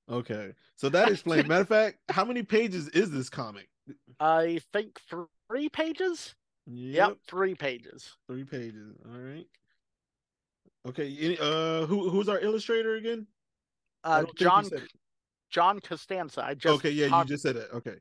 [0.10, 0.54] Okay.
[0.78, 1.48] So that explains.
[1.48, 3.68] Matter of fact, how many pages is this comic?
[4.20, 5.00] I think
[5.50, 6.36] three pages?
[6.68, 8.16] Yep, three pages.
[8.28, 8.96] Three pages.
[9.06, 9.46] All right.
[10.88, 11.38] Okay.
[11.40, 13.28] Uh, who who's our illustrator again?
[14.04, 14.64] Uh, don't think you John.
[15.50, 16.44] John Costanza.
[16.44, 16.92] I just okay.
[16.92, 17.70] Yeah, you just said it.
[17.74, 17.96] Okay.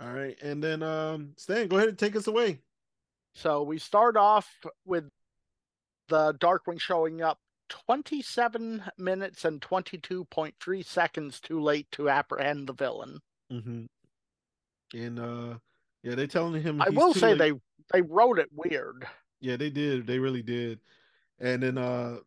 [0.00, 0.36] All right.
[0.42, 2.60] And then um, Stan, go ahead and take us away.
[3.34, 4.48] So we start off
[4.84, 5.04] with
[6.08, 13.20] the Darkwing showing up 27 minutes and 22.3 seconds too late to apprehend the villain.
[13.52, 13.84] Mm-hmm.
[14.96, 15.58] And uh,
[16.02, 16.80] yeah, they telling him.
[16.80, 17.38] I will say late.
[17.38, 19.06] they they wrote it weird.
[19.40, 20.06] Yeah, they did.
[20.06, 20.80] They really did.
[21.40, 22.18] And then uh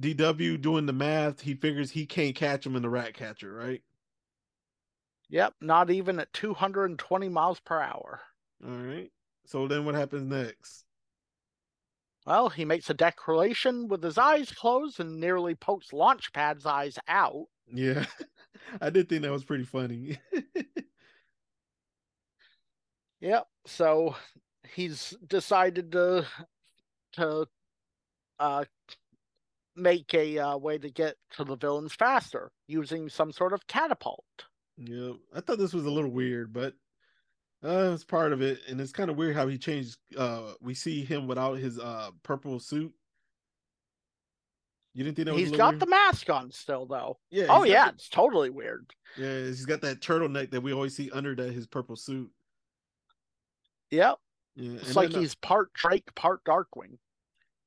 [0.00, 3.82] DW doing the math, he figures he can't catch him in the Ratcatcher, right?
[5.28, 8.20] Yep, not even at 220 miles per hour.
[8.64, 9.10] All right.
[9.46, 10.84] So then what happens next?
[12.26, 17.46] Well, he makes a declaration with his eyes closed and nearly pokes Launchpad's eyes out.
[17.72, 18.06] Yeah.
[18.80, 20.18] I did think that was pretty funny.
[23.20, 23.46] Yep.
[23.66, 24.16] So
[24.72, 26.26] he's decided to
[27.12, 27.46] to
[28.38, 28.64] uh
[29.80, 34.24] make a uh, way to get to the villains faster using some sort of catapult.
[34.76, 35.12] yeah.
[35.34, 36.74] I thought this was a little weird, but
[37.62, 38.60] uh it's part of it.
[38.68, 42.10] And it's kind of weird how he changed uh we see him without his uh
[42.22, 42.92] purple suit.
[44.94, 45.80] You didn't think that was He's a got weird?
[45.82, 47.18] the mask on still though.
[47.30, 47.46] Yeah.
[47.50, 48.90] Oh yeah, the- it's totally weird.
[49.16, 52.30] yeah, he's got that turtleneck that we always see under that his purple suit.
[53.90, 54.18] Yep.
[54.56, 54.72] Yeah.
[54.80, 56.98] It's like uh, he's part Drake, part Darkwing.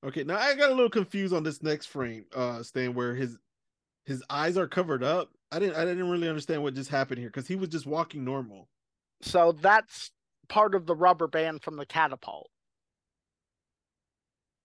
[0.03, 3.37] Okay, now I got a little confused on this next frame, uh, Stan, where his
[4.05, 5.31] his eyes are covered up.
[5.51, 8.25] I didn't I didn't really understand what just happened here because he was just walking
[8.25, 8.69] normal.
[9.21, 10.11] So that's
[10.49, 12.49] part of the rubber band from the catapult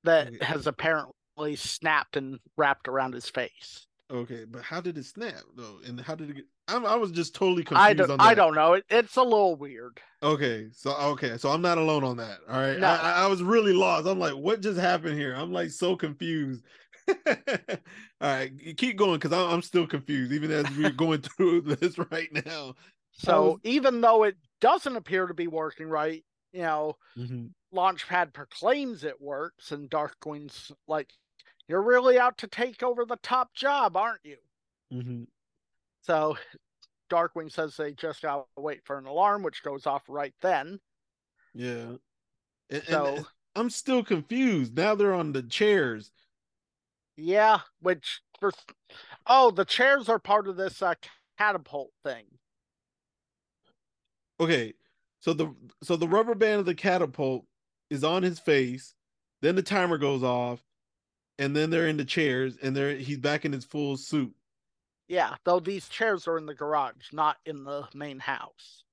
[0.05, 0.45] that Okay.
[0.45, 3.88] has apparently snapped and wrapped around his face.
[4.11, 5.79] Okay, but how did it snap though?
[5.87, 8.21] And how did it get I'm, I was just totally confused I don't.
[8.21, 8.75] I don't know.
[8.75, 10.01] It, it's a little weird.
[10.23, 12.39] Okay, so okay, so I'm not alone on that.
[12.49, 12.79] All right.
[12.79, 12.87] No.
[12.89, 14.07] I, I- was really lost.
[14.07, 15.35] I'm like, what just happened here?
[15.35, 16.63] I'm like so confused.
[17.09, 17.15] all
[18.21, 22.29] right, keep going because I'm, I'm still confused, even as we're going through this right
[22.47, 22.75] now.
[23.13, 27.51] So was- even though it doesn't appear to be working right, you know, Mhm.
[27.75, 31.11] Launchpad proclaims it works, and Dark Darkwing's like,
[31.69, 34.39] "You're really out to take over the top job, aren't you?"
[34.93, 35.29] Mhm.
[36.03, 36.37] So
[37.11, 40.81] Darkwing says they just gotta wait for an alarm, which goes off right then.
[41.55, 41.97] Yeah.
[42.71, 44.77] And, and So I'm still confused.
[44.77, 46.13] Now they're on the chairs.
[47.17, 48.53] yeah, which for
[49.27, 50.95] oh, the chairs are part of this uh,
[51.39, 52.39] catapult thing.
[54.41, 54.75] Okay.
[55.21, 57.45] So the so the rubber band of the catapult
[57.91, 58.95] is on his face.
[59.43, 60.63] Then the timer goes off,
[61.39, 64.35] and then they're in the chairs, and they're he's back in his full suit.
[65.09, 68.85] Yeah, though these chairs are in the garage, not in the main house.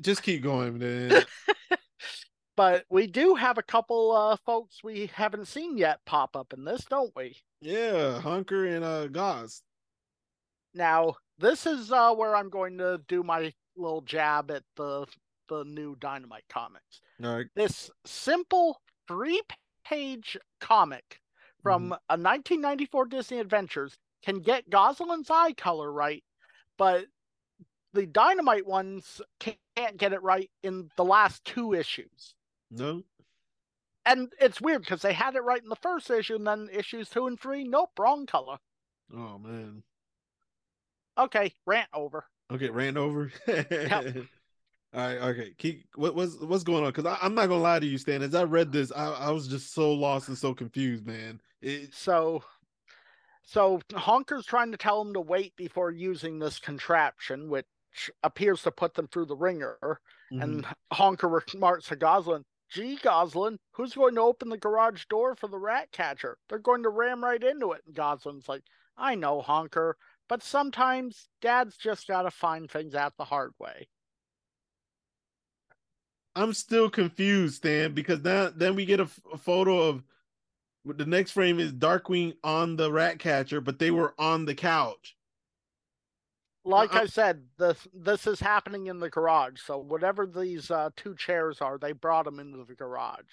[0.00, 1.24] Just keep going, man.
[2.56, 6.64] But we do have a couple uh folks we haven't seen yet pop up in
[6.64, 7.36] this, don't we?
[7.62, 9.62] yeah, Honker and uh Goss.
[10.74, 15.06] Now, this is uh where I'm going to do my little jab at the
[15.48, 17.00] the new Dynamite comics.
[17.24, 17.46] All right.
[17.56, 18.78] This simple
[19.88, 21.20] three-page comic
[21.62, 21.92] from mm-hmm.
[21.92, 26.22] a 1994 Disney Adventures can get Gosalyn's eye color right,
[26.78, 27.06] but
[27.92, 32.34] the Dynamite ones can't get it right in the last two issues.
[32.70, 33.02] No.
[34.06, 37.08] And it's weird because they had it right in the first issue, and then issues
[37.08, 38.56] two and three, nope, wrong color.
[39.14, 39.82] Oh man.
[41.18, 42.24] Okay, rant over.
[42.52, 43.30] Okay, ran over.
[44.92, 45.54] All right, okay.
[45.56, 46.90] Keep what, what's what's going on?
[46.92, 48.22] Because I'm not gonna lie to you, Stan.
[48.22, 51.40] As I read this, I, I was just so lost and so confused, man.
[51.60, 52.42] It, So,
[53.42, 57.66] so Honker's trying to tell him to wait before using this contraption, which
[58.22, 60.00] appears to put them through the ringer.
[60.32, 60.42] mhm.
[60.42, 65.48] And Honker remarks to Gosalyn, "Gee, Gosalyn, who's going to open the garage door for
[65.48, 66.38] the Ratcatcher?
[66.48, 68.64] They're going to ram right into it." And Gosalyn's like,
[68.96, 69.96] "I know, Honker,
[70.28, 73.88] but sometimes Dad's just got to find things out the hard way."
[76.40, 80.02] I'm still confused, Stan, because now then we get a, f- a photo of
[80.84, 85.16] the next frame is Darkwing on the Ratcatcher, but they were on the couch.
[86.64, 87.02] Like Uh-uh.
[87.02, 89.60] I said, this this is happening in the garage.
[89.60, 93.24] So whatever these uh, two chairs are, they brought them into the garage.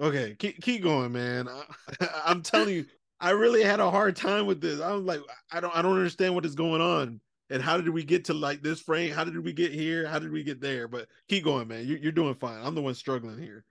[0.00, 1.48] Okay, keep keep going, man.
[1.48, 2.86] I, I'm telling you,
[3.20, 4.80] I really had a hard time with this.
[4.80, 5.20] I was like,
[5.52, 7.20] I don't I don't understand what is going on.
[7.50, 9.12] And how did we get to like this frame?
[9.12, 10.06] How did we get here?
[10.06, 10.88] How did we get there?
[10.88, 11.86] But keep going, man.
[11.86, 12.60] You, you're doing fine.
[12.62, 13.64] I'm the one struggling here.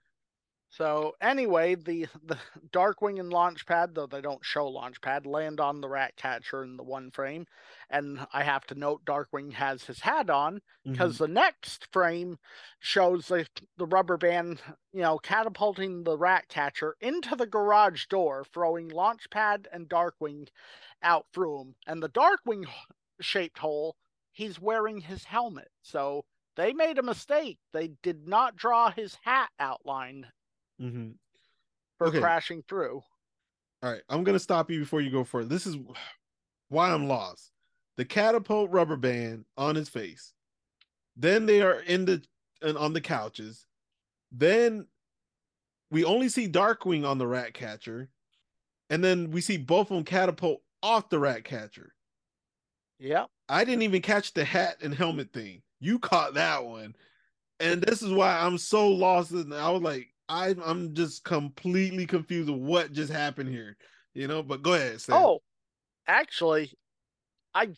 [0.76, 2.36] So anyway, the the
[2.70, 7.10] Darkwing and Launchpad, though they don't show Launchpad, land on the Ratcatcher in the one
[7.10, 7.46] frame.
[7.88, 10.92] And I have to note Darkwing has his hat on mm-hmm.
[10.92, 12.38] because the next frame
[12.80, 13.46] shows the
[13.78, 14.60] the rubber band,
[14.92, 20.48] you know, catapulting the Ratcatcher into the garage door, throwing Launchpad and Darkwing
[21.02, 21.74] out through him.
[21.86, 22.66] And the Darkwing
[23.20, 23.96] shaped hole,
[24.32, 25.68] he's wearing his helmet.
[25.82, 26.24] So
[26.56, 27.58] they made a mistake.
[27.72, 30.26] They did not draw his hat outline
[30.80, 31.12] Mm-hmm.
[31.98, 32.20] for Okay.
[32.20, 33.02] crashing through.
[33.82, 35.48] All right, I'm gonna stop you before you go further.
[35.48, 35.76] This is
[36.68, 37.50] why I'm lost.
[37.96, 40.34] The catapult rubber band on his face.
[41.16, 42.22] Then they are in the
[42.60, 43.66] and on the couches.
[44.32, 44.86] Then
[45.90, 48.10] we only see Darkwing on the Ratcatcher,
[48.90, 51.94] and then we see both of them catapult off the Ratcatcher.
[52.98, 53.28] Yep.
[53.48, 55.62] I didn't even catch the hat and helmet thing.
[55.80, 56.94] You caught that one.
[57.60, 59.30] And this is why I'm so lost.
[59.30, 63.76] And I was like, I, I'm just completely confused of what just happened here.
[64.14, 65.00] You know, but go ahead.
[65.00, 65.16] Sam.
[65.16, 65.42] Oh,
[66.06, 66.72] actually,
[67.54, 67.68] I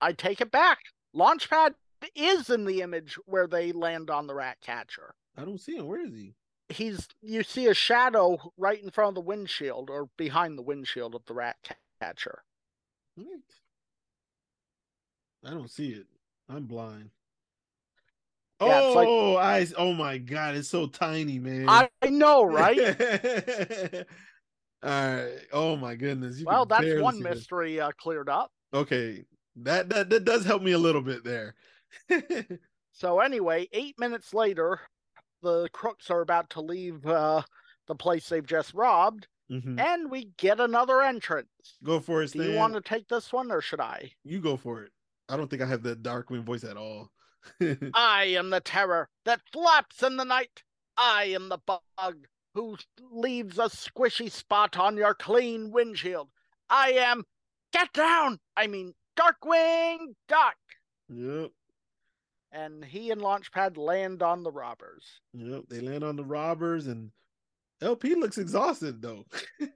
[0.00, 0.78] I take it back.
[1.14, 1.74] Launchpad
[2.14, 5.14] is in the image where they land on the Ratcatcher.
[5.36, 5.86] I don't see him.
[5.86, 6.34] Where is he?
[6.68, 11.14] He's you see a shadow right in front of the windshield or behind the windshield
[11.14, 11.56] of the rat
[12.00, 12.42] catcher.
[13.14, 13.40] What?
[15.44, 16.06] I don't see it.
[16.48, 17.10] I'm blind.
[18.60, 19.66] Yeah, it's like- oh, I.
[19.76, 21.68] Oh my god, it's so tiny, man.
[21.68, 22.78] I know, right?
[24.82, 25.38] All right.
[25.52, 26.38] Oh my goodness.
[26.38, 28.50] You well, that's one mystery uh, cleared up.
[28.74, 29.24] Okay,
[29.56, 31.54] that that that does help me a little bit there.
[32.92, 34.80] So anyway, eight minutes later,
[35.40, 37.42] the crooks are about to leave uh,
[37.86, 39.78] the place they've just robbed, Mhm.
[39.78, 41.46] and we get another entrance.
[41.84, 42.50] Go for it, Do Stan.
[42.50, 44.10] you want to take this one, or should I?
[44.24, 44.90] You go for it.
[45.28, 47.10] I don't think I have that Darkwing voice at all.
[47.94, 50.62] I am the terror that flaps in the night.
[50.96, 52.76] I am the bug who
[53.10, 56.28] leaves a squishy spot on your clean windshield.
[56.68, 57.24] I am.
[57.72, 58.38] Get down!
[58.56, 60.56] I mean, Darkwing Duck!
[61.08, 61.50] yep.
[62.50, 65.04] And he and Launchpad land on the robbers.
[65.34, 65.64] Yep.
[65.68, 67.10] They land on the robbers, and
[67.82, 69.24] LP looks exhausted though.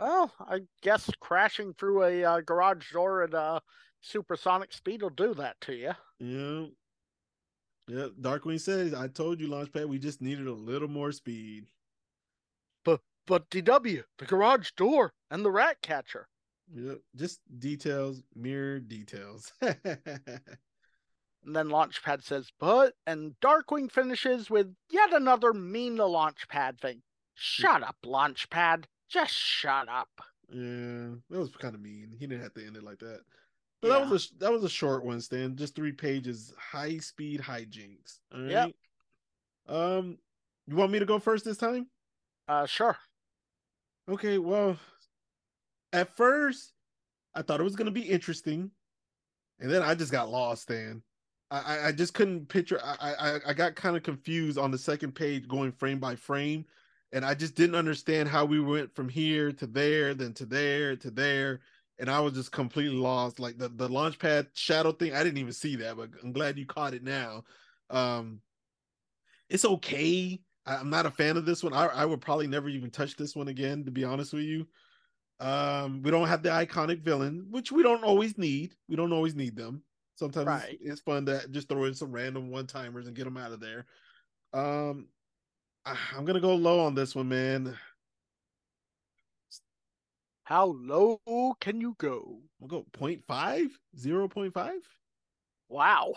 [0.00, 3.58] Well, I guess crashing through a uh, garage door at uh,
[4.00, 5.92] supersonic speed will do that to you.
[6.18, 6.66] Yeah.
[7.88, 8.08] Yeah.
[8.20, 11.66] Darkwing says, I told you, Launchpad, we just needed a little more speed.
[12.84, 16.28] But but DW, the garage door, and the Ratcatcher.
[16.74, 16.98] Yep.
[17.16, 19.52] Just details, mere details.
[21.44, 27.02] And then Launchpad says, but, and Darkwing finishes with yet another mean the Launchpad thing.
[27.34, 28.84] Shut up, Launchpad.
[29.08, 30.10] Just shut up.
[30.52, 32.16] yeah, that was kind of mean.
[32.18, 33.20] He didn't have to end it like that.
[33.80, 35.56] But that was a that was a short one, Stan.
[35.56, 38.18] Just three pages, high speed hijinks.
[38.34, 38.50] All right.
[38.50, 38.70] Yep.
[39.68, 40.18] Um,
[40.66, 41.86] you want me to go first this time?
[42.48, 42.96] Uh, sure.
[44.08, 44.76] Okay, well,
[45.92, 46.72] at first
[47.34, 48.70] I thought it was gonna be interesting,
[49.60, 50.62] and then I just got lost.
[50.62, 51.02] Stan,
[51.50, 52.80] I I, I just couldn't picture.
[52.82, 56.64] I I I got kind of confused on the second page, going frame by frame,
[57.12, 60.96] and I just didn't understand how we went from here to there, then to there
[60.96, 61.60] to there,
[61.98, 63.40] and I was just completely lost.
[63.40, 66.66] Like the the launchpad shadow thing, I didn't even see that, but I'm glad you
[66.66, 67.44] caught it now.
[67.90, 68.40] Um,
[69.48, 70.40] it's okay.
[70.66, 71.72] I, I'm not a fan of this one.
[71.72, 74.66] I, I would probably never even touch this one again, to be honest with you.
[75.40, 78.74] Um, we don't have the iconic villain, which we don't always need.
[78.88, 79.84] We don't always need them.
[80.16, 80.78] Sometimes Right.
[80.80, 83.52] it's, it's fun to just throw in some random one timers and get them out
[83.52, 83.86] of there.
[84.52, 85.08] Um,
[85.84, 87.78] I- I'm gonna go low on this one, man.
[90.48, 91.20] How low
[91.60, 92.38] can you go?
[92.58, 94.70] We'll go 0.5, 0.5.
[95.68, 96.14] Wow.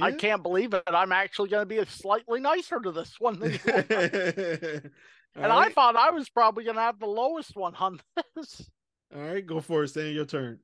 [0.00, 0.82] I can't believe it.
[0.88, 4.82] I'm actually going to be slightly nicer to this one than you are.
[5.36, 8.00] All And I thought I was probably going to have the lowest one on
[8.34, 8.68] this.
[9.14, 10.12] All right, go for it, Stan.
[10.12, 10.58] Your turn.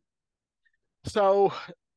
[1.05, 1.53] So,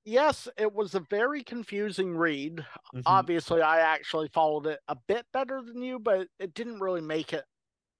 [0.05, 2.63] yes, it was a very confusing read.
[2.93, 3.01] Mhm.
[3.07, 7.33] Obviously, I actually followed it a bit better than you, but it didn't really make
[7.33, 7.45] it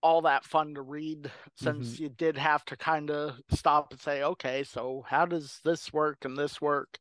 [0.04, 4.24] all that fun to read since you did have to kind of stop and say,
[4.24, 7.00] okay, so how does this work and this work?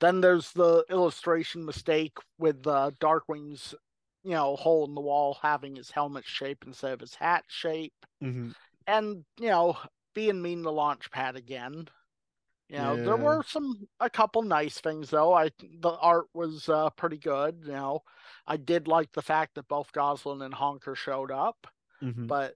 [0.00, 3.74] Then there's the illustration mistake with uh, Darkwing's,
[4.24, 7.94] you know, hole in the wall having his helmet shape instead of his hat shape
[8.22, 8.54] Mhm.
[8.86, 9.76] and you know
[10.14, 11.88] being mean to launchpad again.
[12.68, 15.34] You know there were some a couple nice things though.
[15.34, 18.02] I the art was uh pretty good you know.
[18.46, 21.66] I did like the fact that both Gosalyn and honker showed up
[22.02, 22.26] Mhm.
[22.28, 22.54] but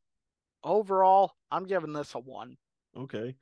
[0.62, 2.56] overall i'm giving this a one
[2.96, 3.34] Okay.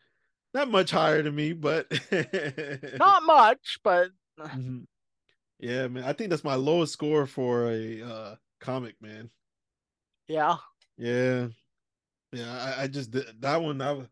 [0.55, 1.91] Not much higher than me, but
[2.99, 4.87] not much but Mhm.
[5.59, 6.05] Yeah, man.
[6.05, 9.31] I think that's my lowest score for a uh comic, man.
[10.29, 10.57] yeah
[10.97, 11.49] Yeah.
[12.33, 13.81] Yeah, I, I just that one.
[13.83, 14.09] I was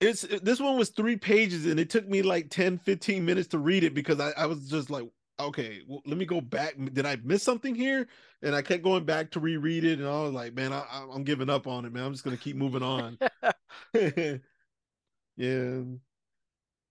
[0.00, 3.58] it's this one was three pages and it took me like 10 15 minutes to
[3.58, 5.04] read it because I, I was just like
[5.40, 8.06] okay well, let me go back did i miss something here
[8.42, 11.24] and i kept going back to reread it and i was like man I, i'm
[11.24, 13.18] giving up on it man i'm just gonna keep moving on
[15.36, 15.82] yeah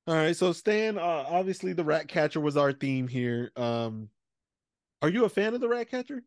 [0.08, 4.10] all right so stan uh, obviously the Ratcatcher was our theme here um
[5.02, 6.24] Are you a fan of the Ratcatcher?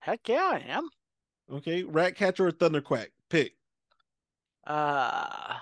[0.00, 0.88] Heck yeah, I am.
[1.52, 3.08] Okay, Ratcatcher or Thunderquack?
[3.30, 3.54] Pick.
[4.66, 5.56] Uh,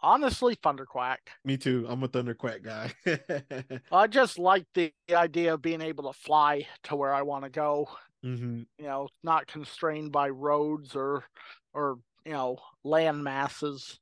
[0.00, 1.18] honestly, Thunderquack.
[1.44, 1.86] Me too.
[1.88, 2.92] I'm a Thunderquack guy.
[3.90, 7.50] I just like the idea of being able to fly to where I want to
[7.50, 7.88] go.
[8.22, 11.24] hmm You know, not constrained by roads or,
[11.72, 13.98] or you know, land masses.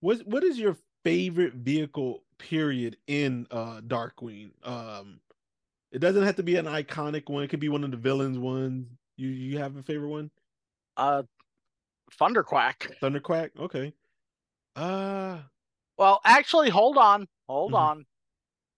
[0.00, 2.24] What What is your favorite vehicle?
[2.38, 4.52] Period in uh Darkwing.
[4.66, 5.20] Um,
[5.92, 7.44] it doesn't have to be an iconic one.
[7.44, 8.88] It could be one of the villains ones.
[9.16, 10.30] You You have a favorite one?
[10.96, 11.22] Uh,
[12.12, 12.92] Thunderquack.
[13.02, 13.56] Thunderquack.
[13.58, 13.94] Okay.
[14.74, 15.42] Uh
[15.96, 17.74] Well, actually, hold on, hold Mhm.
[17.74, 18.06] on.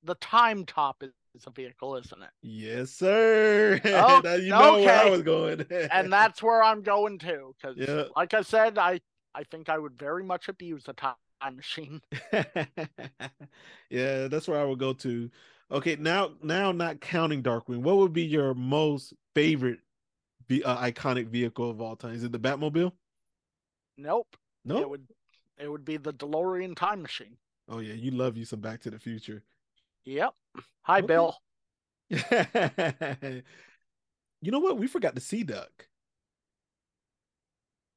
[0.03, 2.31] The Time Top is, is a vehicle, isn't it?
[2.43, 3.81] yes, sir.
[3.93, 5.11] Oh, you know where I okay.
[5.11, 5.67] was going.
[5.91, 8.05] And that's where I'm going to, because, Yeah.
[8.17, 9.01] like I said, I
[9.35, 11.17] I think I would very much abuse the time
[11.57, 12.01] machine.
[13.91, 15.31] yeah, that's where I would go to.
[15.71, 19.81] Okay, now now not counting Darkwing, what would be your most favorite
[20.49, 22.15] ve- uh, iconic vehicle of all time?
[22.15, 22.93] Is it the Batmobile?
[23.97, 24.37] Nope.
[24.65, 24.83] Nope.
[24.83, 25.07] It would
[25.63, 27.37] it would be the DeLorean time machine.
[27.69, 29.43] Oh yeah, you love you some Back to the Future.
[30.05, 30.35] Yep.
[30.83, 31.07] Hi, Okay.
[31.07, 31.37] Bill.
[34.43, 34.79] you know what?
[34.79, 35.87] We forgot the Sea Duck.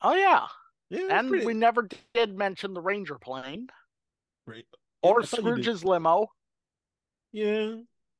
[0.01, 0.45] Oh yeah,
[0.89, 3.67] Yeah, and pretty- we never did mention the Ranger plane
[4.45, 4.65] Right.
[5.01, 5.63] or I thought you did.
[5.63, 6.27] Scrooge's limo.
[7.31, 7.77] Yeah.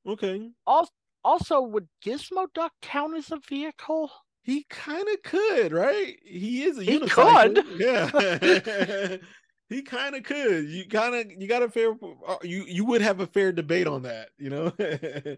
[0.07, 0.49] Okay.
[0.65, 0.91] Also,
[1.23, 4.11] also, would Gizmoduck count as a vehicle?
[4.45, 6.17] He kind of could, right?
[6.23, 7.01] He is a He unicycle.
[7.01, 7.65] could.
[7.79, 8.11] Yeah.
[9.69, 10.69] he kind of could.
[10.69, 11.93] You kind of you got a fair
[12.27, 14.71] uh, you you would have a fair debate on that, you know.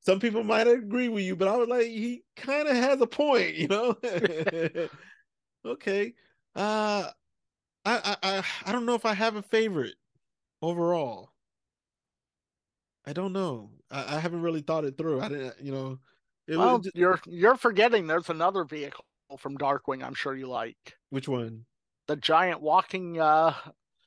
[0.00, 3.06] Some people might agree with you, but I was like he kind of has a
[3.06, 3.96] point, you know.
[5.66, 6.14] okay.
[6.54, 7.10] Uh
[7.84, 9.96] I, I I I don't know if I have a favorite
[10.62, 11.32] overall.
[13.04, 13.70] I don't know.
[13.90, 15.20] I, I haven't really thought it through.
[15.20, 15.98] I didn't, you know.
[16.58, 19.04] Well, was you're you're forgetting there's another vehicle
[19.38, 20.02] from Darkwing.
[20.04, 21.66] I'm sure you like which one?
[22.08, 23.54] the giant walking uh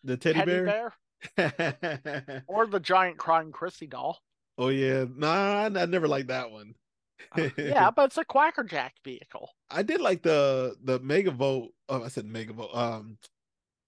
[0.04, 0.94] The teddy, teddy bear?
[1.38, 4.22] bear or the giant crying Chrissy doll.
[4.58, 6.76] oh yeah, nah, I, never liked that one.
[7.32, 9.50] Uh, yeah, but it's a Quackerjack vehicle.
[9.70, 11.70] I did like the the Megavolt.
[11.90, 12.76] Oh, I said Megavolt.
[12.76, 13.18] Um,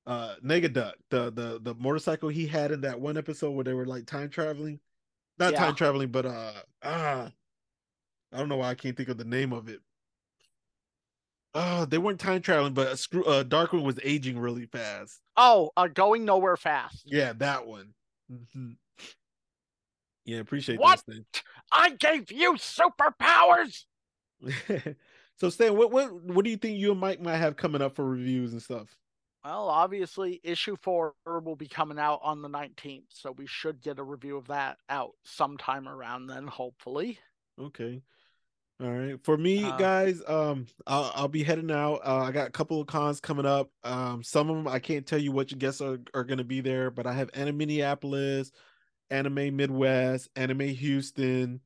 [0.06, 3.86] uh, Negaduck, the the the motorcycle he had in that one episode where they were
[3.86, 4.80] like time traveling,
[5.38, 5.60] not Yeah.
[5.60, 6.54] time traveling, but uh,
[6.84, 7.32] ah,
[8.38, 9.80] I don't know why I can't think of the name of it.
[11.56, 15.22] Oh, they weren't time traveling, but screw uh, Darkwing was aging really fast.
[15.36, 17.02] Oh, uh, going nowhere fast.
[17.08, 17.96] Yeah, that one.
[18.32, 18.76] Mhm.
[20.24, 21.02] Yeah, appreciate What?
[21.72, 23.86] I gave you superpowers.
[25.38, 27.96] so Stan, what what what do you think you and Mike might have coming up
[27.96, 28.96] for reviews and stuff?
[29.44, 33.98] Well, obviously, issue four will be coming out on the 19th, so we should get
[33.98, 37.18] a review of that out sometime around then, hopefully.
[37.60, 38.04] Okay.
[38.80, 39.20] All right.
[39.24, 41.96] For me, Uh, guys, um, I'll I'll be heading out.
[42.06, 43.72] Uh, I got a couple of cons coming up.
[43.84, 46.62] Um, some of them I can't tell you what your guests are, are gonna be
[46.62, 48.52] there, but I have Anime Minneapolis,
[49.10, 51.62] Anime Midwest, Anime Houston,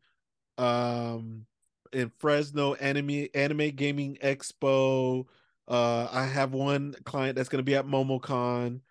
[0.57, 1.45] um,
[1.93, 5.25] in Fresno, Anime Anime Gaming Expo.
[5.67, 8.81] Uh, I have one client that's gonna be at MomoCon,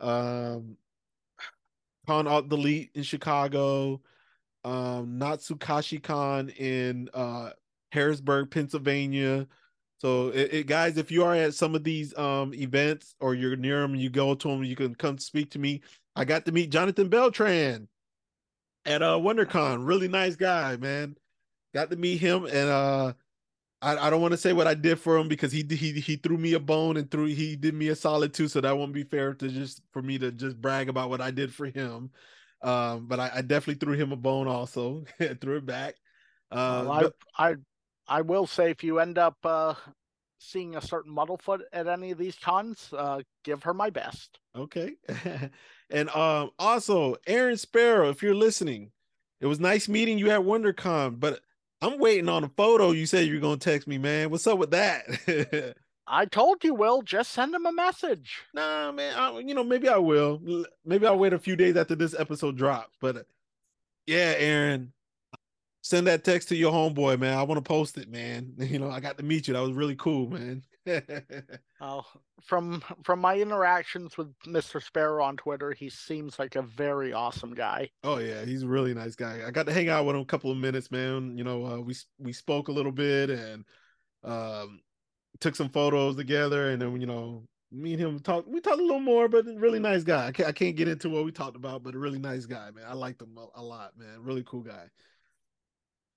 [0.00, 0.76] um,
[2.06, 4.00] Con Alt Delete in Chicago,
[4.64, 7.50] um, Natsukashi Con in uh
[7.92, 9.46] Harrisburg, Pennsylvania.
[9.98, 13.56] So, it, it- guys, if you are at some of these um events or you're
[13.56, 15.82] near them, you go to them, you can come speak to me.
[16.16, 17.88] I got to meet Jonathan Beltran
[18.84, 19.86] at uh WonderCon.
[19.86, 21.16] Really nice guy, man.
[21.74, 23.12] Got to meet him, and uh,
[23.82, 26.16] I, I don't want to say what I did for him because he he he
[26.16, 28.48] threw me a bone and threw he did me a solid too.
[28.48, 31.30] So that won't be fair to just for me to just brag about what I
[31.30, 32.10] did for him.
[32.62, 35.04] Um, but I, I definitely threw him a bone also,
[35.40, 35.94] threw it back.
[36.50, 37.56] Uh, Well, I, I,
[38.08, 39.74] I will say if you end up uh,
[40.38, 44.38] seeing a certain Muddlefoot at any of these cons, uh, give her my best.
[44.56, 44.94] Okay.
[45.90, 48.90] and um also Aaron Sparrow, if you're listening,
[49.40, 51.40] it was nice meeting you at WonderCon, but
[51.80, 54.30] I'm waiting on a photo you said you're gonna text me, man.
[54.30, 55.76] What's up with that?
[56.10, 58.40] I told you, Will, just send him a message.
[58.54, 59.14] nah, man.
[59.14, 60.64] I, you know, maybe I will.
[60.84, 62.96] Maybe I'll wait a few days after this episode drops.
[62.98, 63.26] But
[64.06, 64.92] yeah, Aaron,
[65.82, 67.36] send that text to your homeboy, man.
[67.36, 68.54] I want to post it, man.
[68.58, 69.54] You know, I got to meet you.
[69.54, 70.62] That was really cool, man.
[71.80, 72.02] Uh,
[72.42, 74.82] from from my interactions with Mr.
[74.82, 77.90] Sparrow on Twitter, he seems like a very awesome guy.
[78.04, 79.40] Oh yeah, he's a really nice guy.
[79.46, 81.36] I got to hang out with him a couple of minutes, man.
[81.36, 83.64] You know, uh, we we spoke a little bit and
[84.24, 84.80] um
[85.40, 88.48] took some photos together, and then you know, me and him talked.
[88.48, 90.26] We talked a little more, but really nice guy.
[90.26, 92.70] I can't I can't get into what we talked about, but a really nice guy,
[92.70, 92.84] man.
[92.86, 94.22] I liked him a, a lot, man.
[94.22, 94.88] Really cool guy.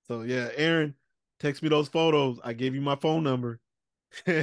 [0.08, 0.96] So yeah, Aaron,
[1.40, 2.40] text me those photos.
[2.44, 3.60] I gave you my phone number.
[4.28, 4.34] All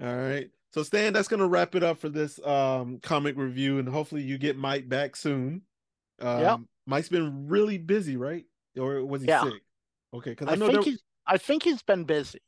[0.00, 0.50] right.
[0.72, 4.38] So Stan, that's gonna wrap it up for this um comic review, and hopefully you
[4.38, 5.62] get Mike back soon.
[6.20, 6.60] Um, Yep.
[6.86, 8.44] Mike's been really busy, right?
[8.78, 9.42] Or was he Yeah.
[9.44, 9.62] sick?
[10.14, 12.40] Okay, because I, I, know think there, he's I think he's been busy.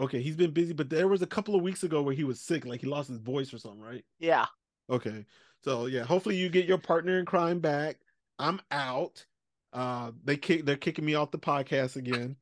[0.00, 2.40] okay, he's been busy, but there was a couple of weeks ago where he was
[2.40, 4.04] sick, like he lost his voice or something, right?
[4.18, 4.46] Yeah.
[4.90, 5.26] Okay.
[5.64, 7.98] So yeah, hopefully you get your partner in crime back.
[8.38, 9.26] I'm out.
[9.72, 12.36] Uh they kick they're kicking me off the podcast again.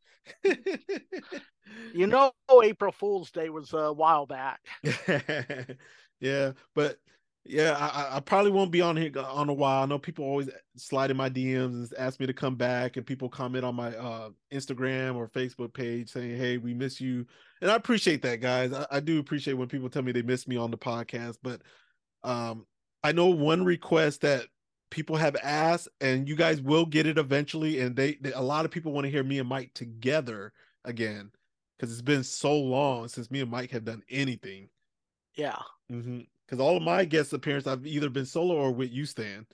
[1.93, 4.61] You know April Fool's Day was a while back.
[6.21, 6.99] yeah, but
[7.45, 9.83] yeah, I, I- probably won't be on here on a while.
[9.83, 13.07] I know people always slide in my DMs and ask me to come back, and
[13.07, 17.27] people comment on my uh, Instagram or Facebook page saying, "Hey, we miss you,"
[17.61, 18.73] and I appreciate that, guys.
[18.73, 21.39] I, I do appreciate when people tell me they miss me on the podcast.
[21.43, 21.63] But
[22.25, 22.67] um,
[23.03, 24.47] I know one request that
[24.91, 27.81] people have asked, and you guys will get it eventually.
[27.81, 30.53] And they, they a lot of people want to hear me and Mike together
[30.85, 31.31] again
[31.77, 34.69] because it's been so long since me and Mike have done anything.
[35.35, 35.59] Yeah.
[35.89, 39.47] Because all of my guest appearances, I've either been solo or with you, Stan.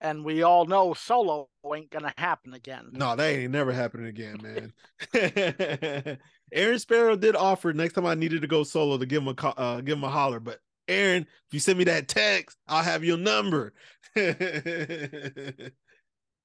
[0.00, 2.88] And we all know solo ain't gonna happen again.
[2.90, 4.72] No, that ain't never happening again,
[5.14, 6.18] man.
[6.52, 9.46] Aaron Sparrow did offer next time I needed to go solo to give him a
[9.46, 10.58] uh, give him a holler, but
[10.88, 13.72] Aaron, if you send me that text, I'll have your number.
[14.16, 14.24] all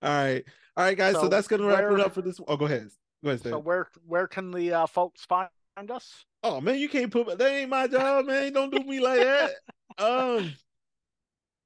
[0.03, 0.43] right,
[0.75, 1.13] all right, guys.
[1.15, 2.39] So, So that's gonna wrap it up for this.
[2.47, 2.89] Oh, go ahead,
[3.23, 3.51] go ahead, Stan.
[3.53, 5.49] So where where can the uh, folks find
[5.89, 6.25] us?
[6.43, 8.53] Oh man, you can't put that ain't my job, man.
[8.53, 9.51] Don't do me like that.
[9.99, 10.53] Um,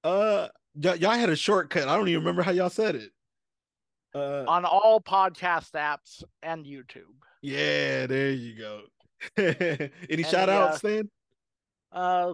[0.06, 1.90] uh, y- y'all had a shortcut.
[1.90, 3.12] I don't even remember how y'all said it.
[4.16, 7.12] Uh, On all podcast apps and YouTube.
[7.42, 8.82] yeah, there you go.
[9.38, 11.10] Any And shout the, outs, uh, Stan?
[11.92, 12.34] Uh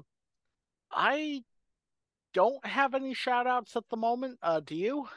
[0.92, 1.44] I
[2.34, 4.40] don't have any shout outs at the moment.
[4.42, 5.08] Uh do you?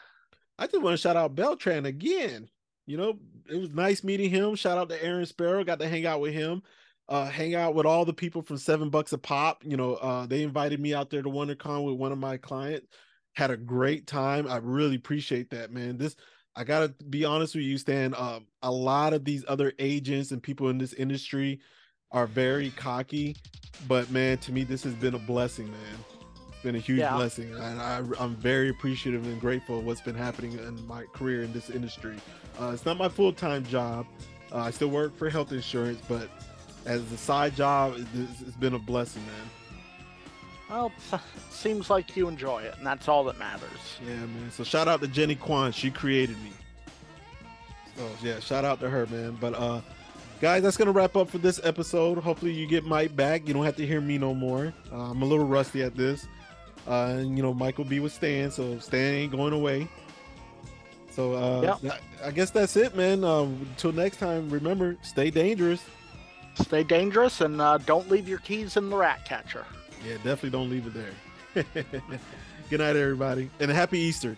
[0.59, 2.49] I just want to shout out Beltran again.
[2.87, 3.19] You know,
[3.49, 4.55] it was nice meeting him.
[4.57, 5.65] Shout out to Aaron Sparrow.
[5.65, 6.63] Got to hang out with him.
[7.09, 9.63] Uh, hang out with all the people from Seven Bucks a Pop.
[9.65, 12.87] You know, uh, they invited me out there to WonderCon with one of my clients.
[13.35, 14.47] Had a great time.
[14.47, 15.99] I really appreciate that, man.
[15.99, 16.15] This
[16.57, 18.15] I gotta be honest with you, Stan.
[18.17, 21.61] Um, a lot of these other agents and people in this industry
[22.13, 23.37] are very cocky,
[23.89, 26.05] but man, to me, this has been a blessing, man.
[26.49, 27.15] It's been a huge Yeah.
[27.17, 31.43] blessing, and I, I'm very appreciative and grateful of what's been happening in my career
[31.43, 32.17] in this industry.
[32.61, 34.07] Uh, it's not my full time job.
[34.53, 36.29] Uh, I still work for health insurance, but
[36.85, 39.51] as a side job, it's, it's been a blessing, man.
[40.69, 40.93] Well,
[41.51, 43.71] seems like you enjoy it, and that's all that matters.
[44.05, 44.51] Yeah, man.
[44.51, 45.73] So shout out to Jenny Kwan.
[45.73, 46.51] She created me.
[47.97, 49.37] So yeah, shout out to her, man.
[49.41, 49.81] But uh
[50.41, 52.19] guys, that's gonna wrap up for this episode.
[52.19, 53.47] Hopefully you get Mike back.
[53.47, 54.73] You don't have to hear me no more.
[54.93, 56.27] Uh, I'm a little rusty at this.
[56.89, 59.89] Uh and you know, Mike will be with Stan, so Stan ain't going away.
[61.11, 63.23] So uh I, I guess that's it, man.
[63.23, 65.83] Um until next time, remember, stay dangerous.
[66.57, 69.65] Stay dangerous and uh, don't leave your keys in the Ratcatcher.
[70.07, 71.65] Yeah, definitely don't leave it there.
[72.71, 73.51] Good night, everybody.
[73.61, 74.37] And happy Easter.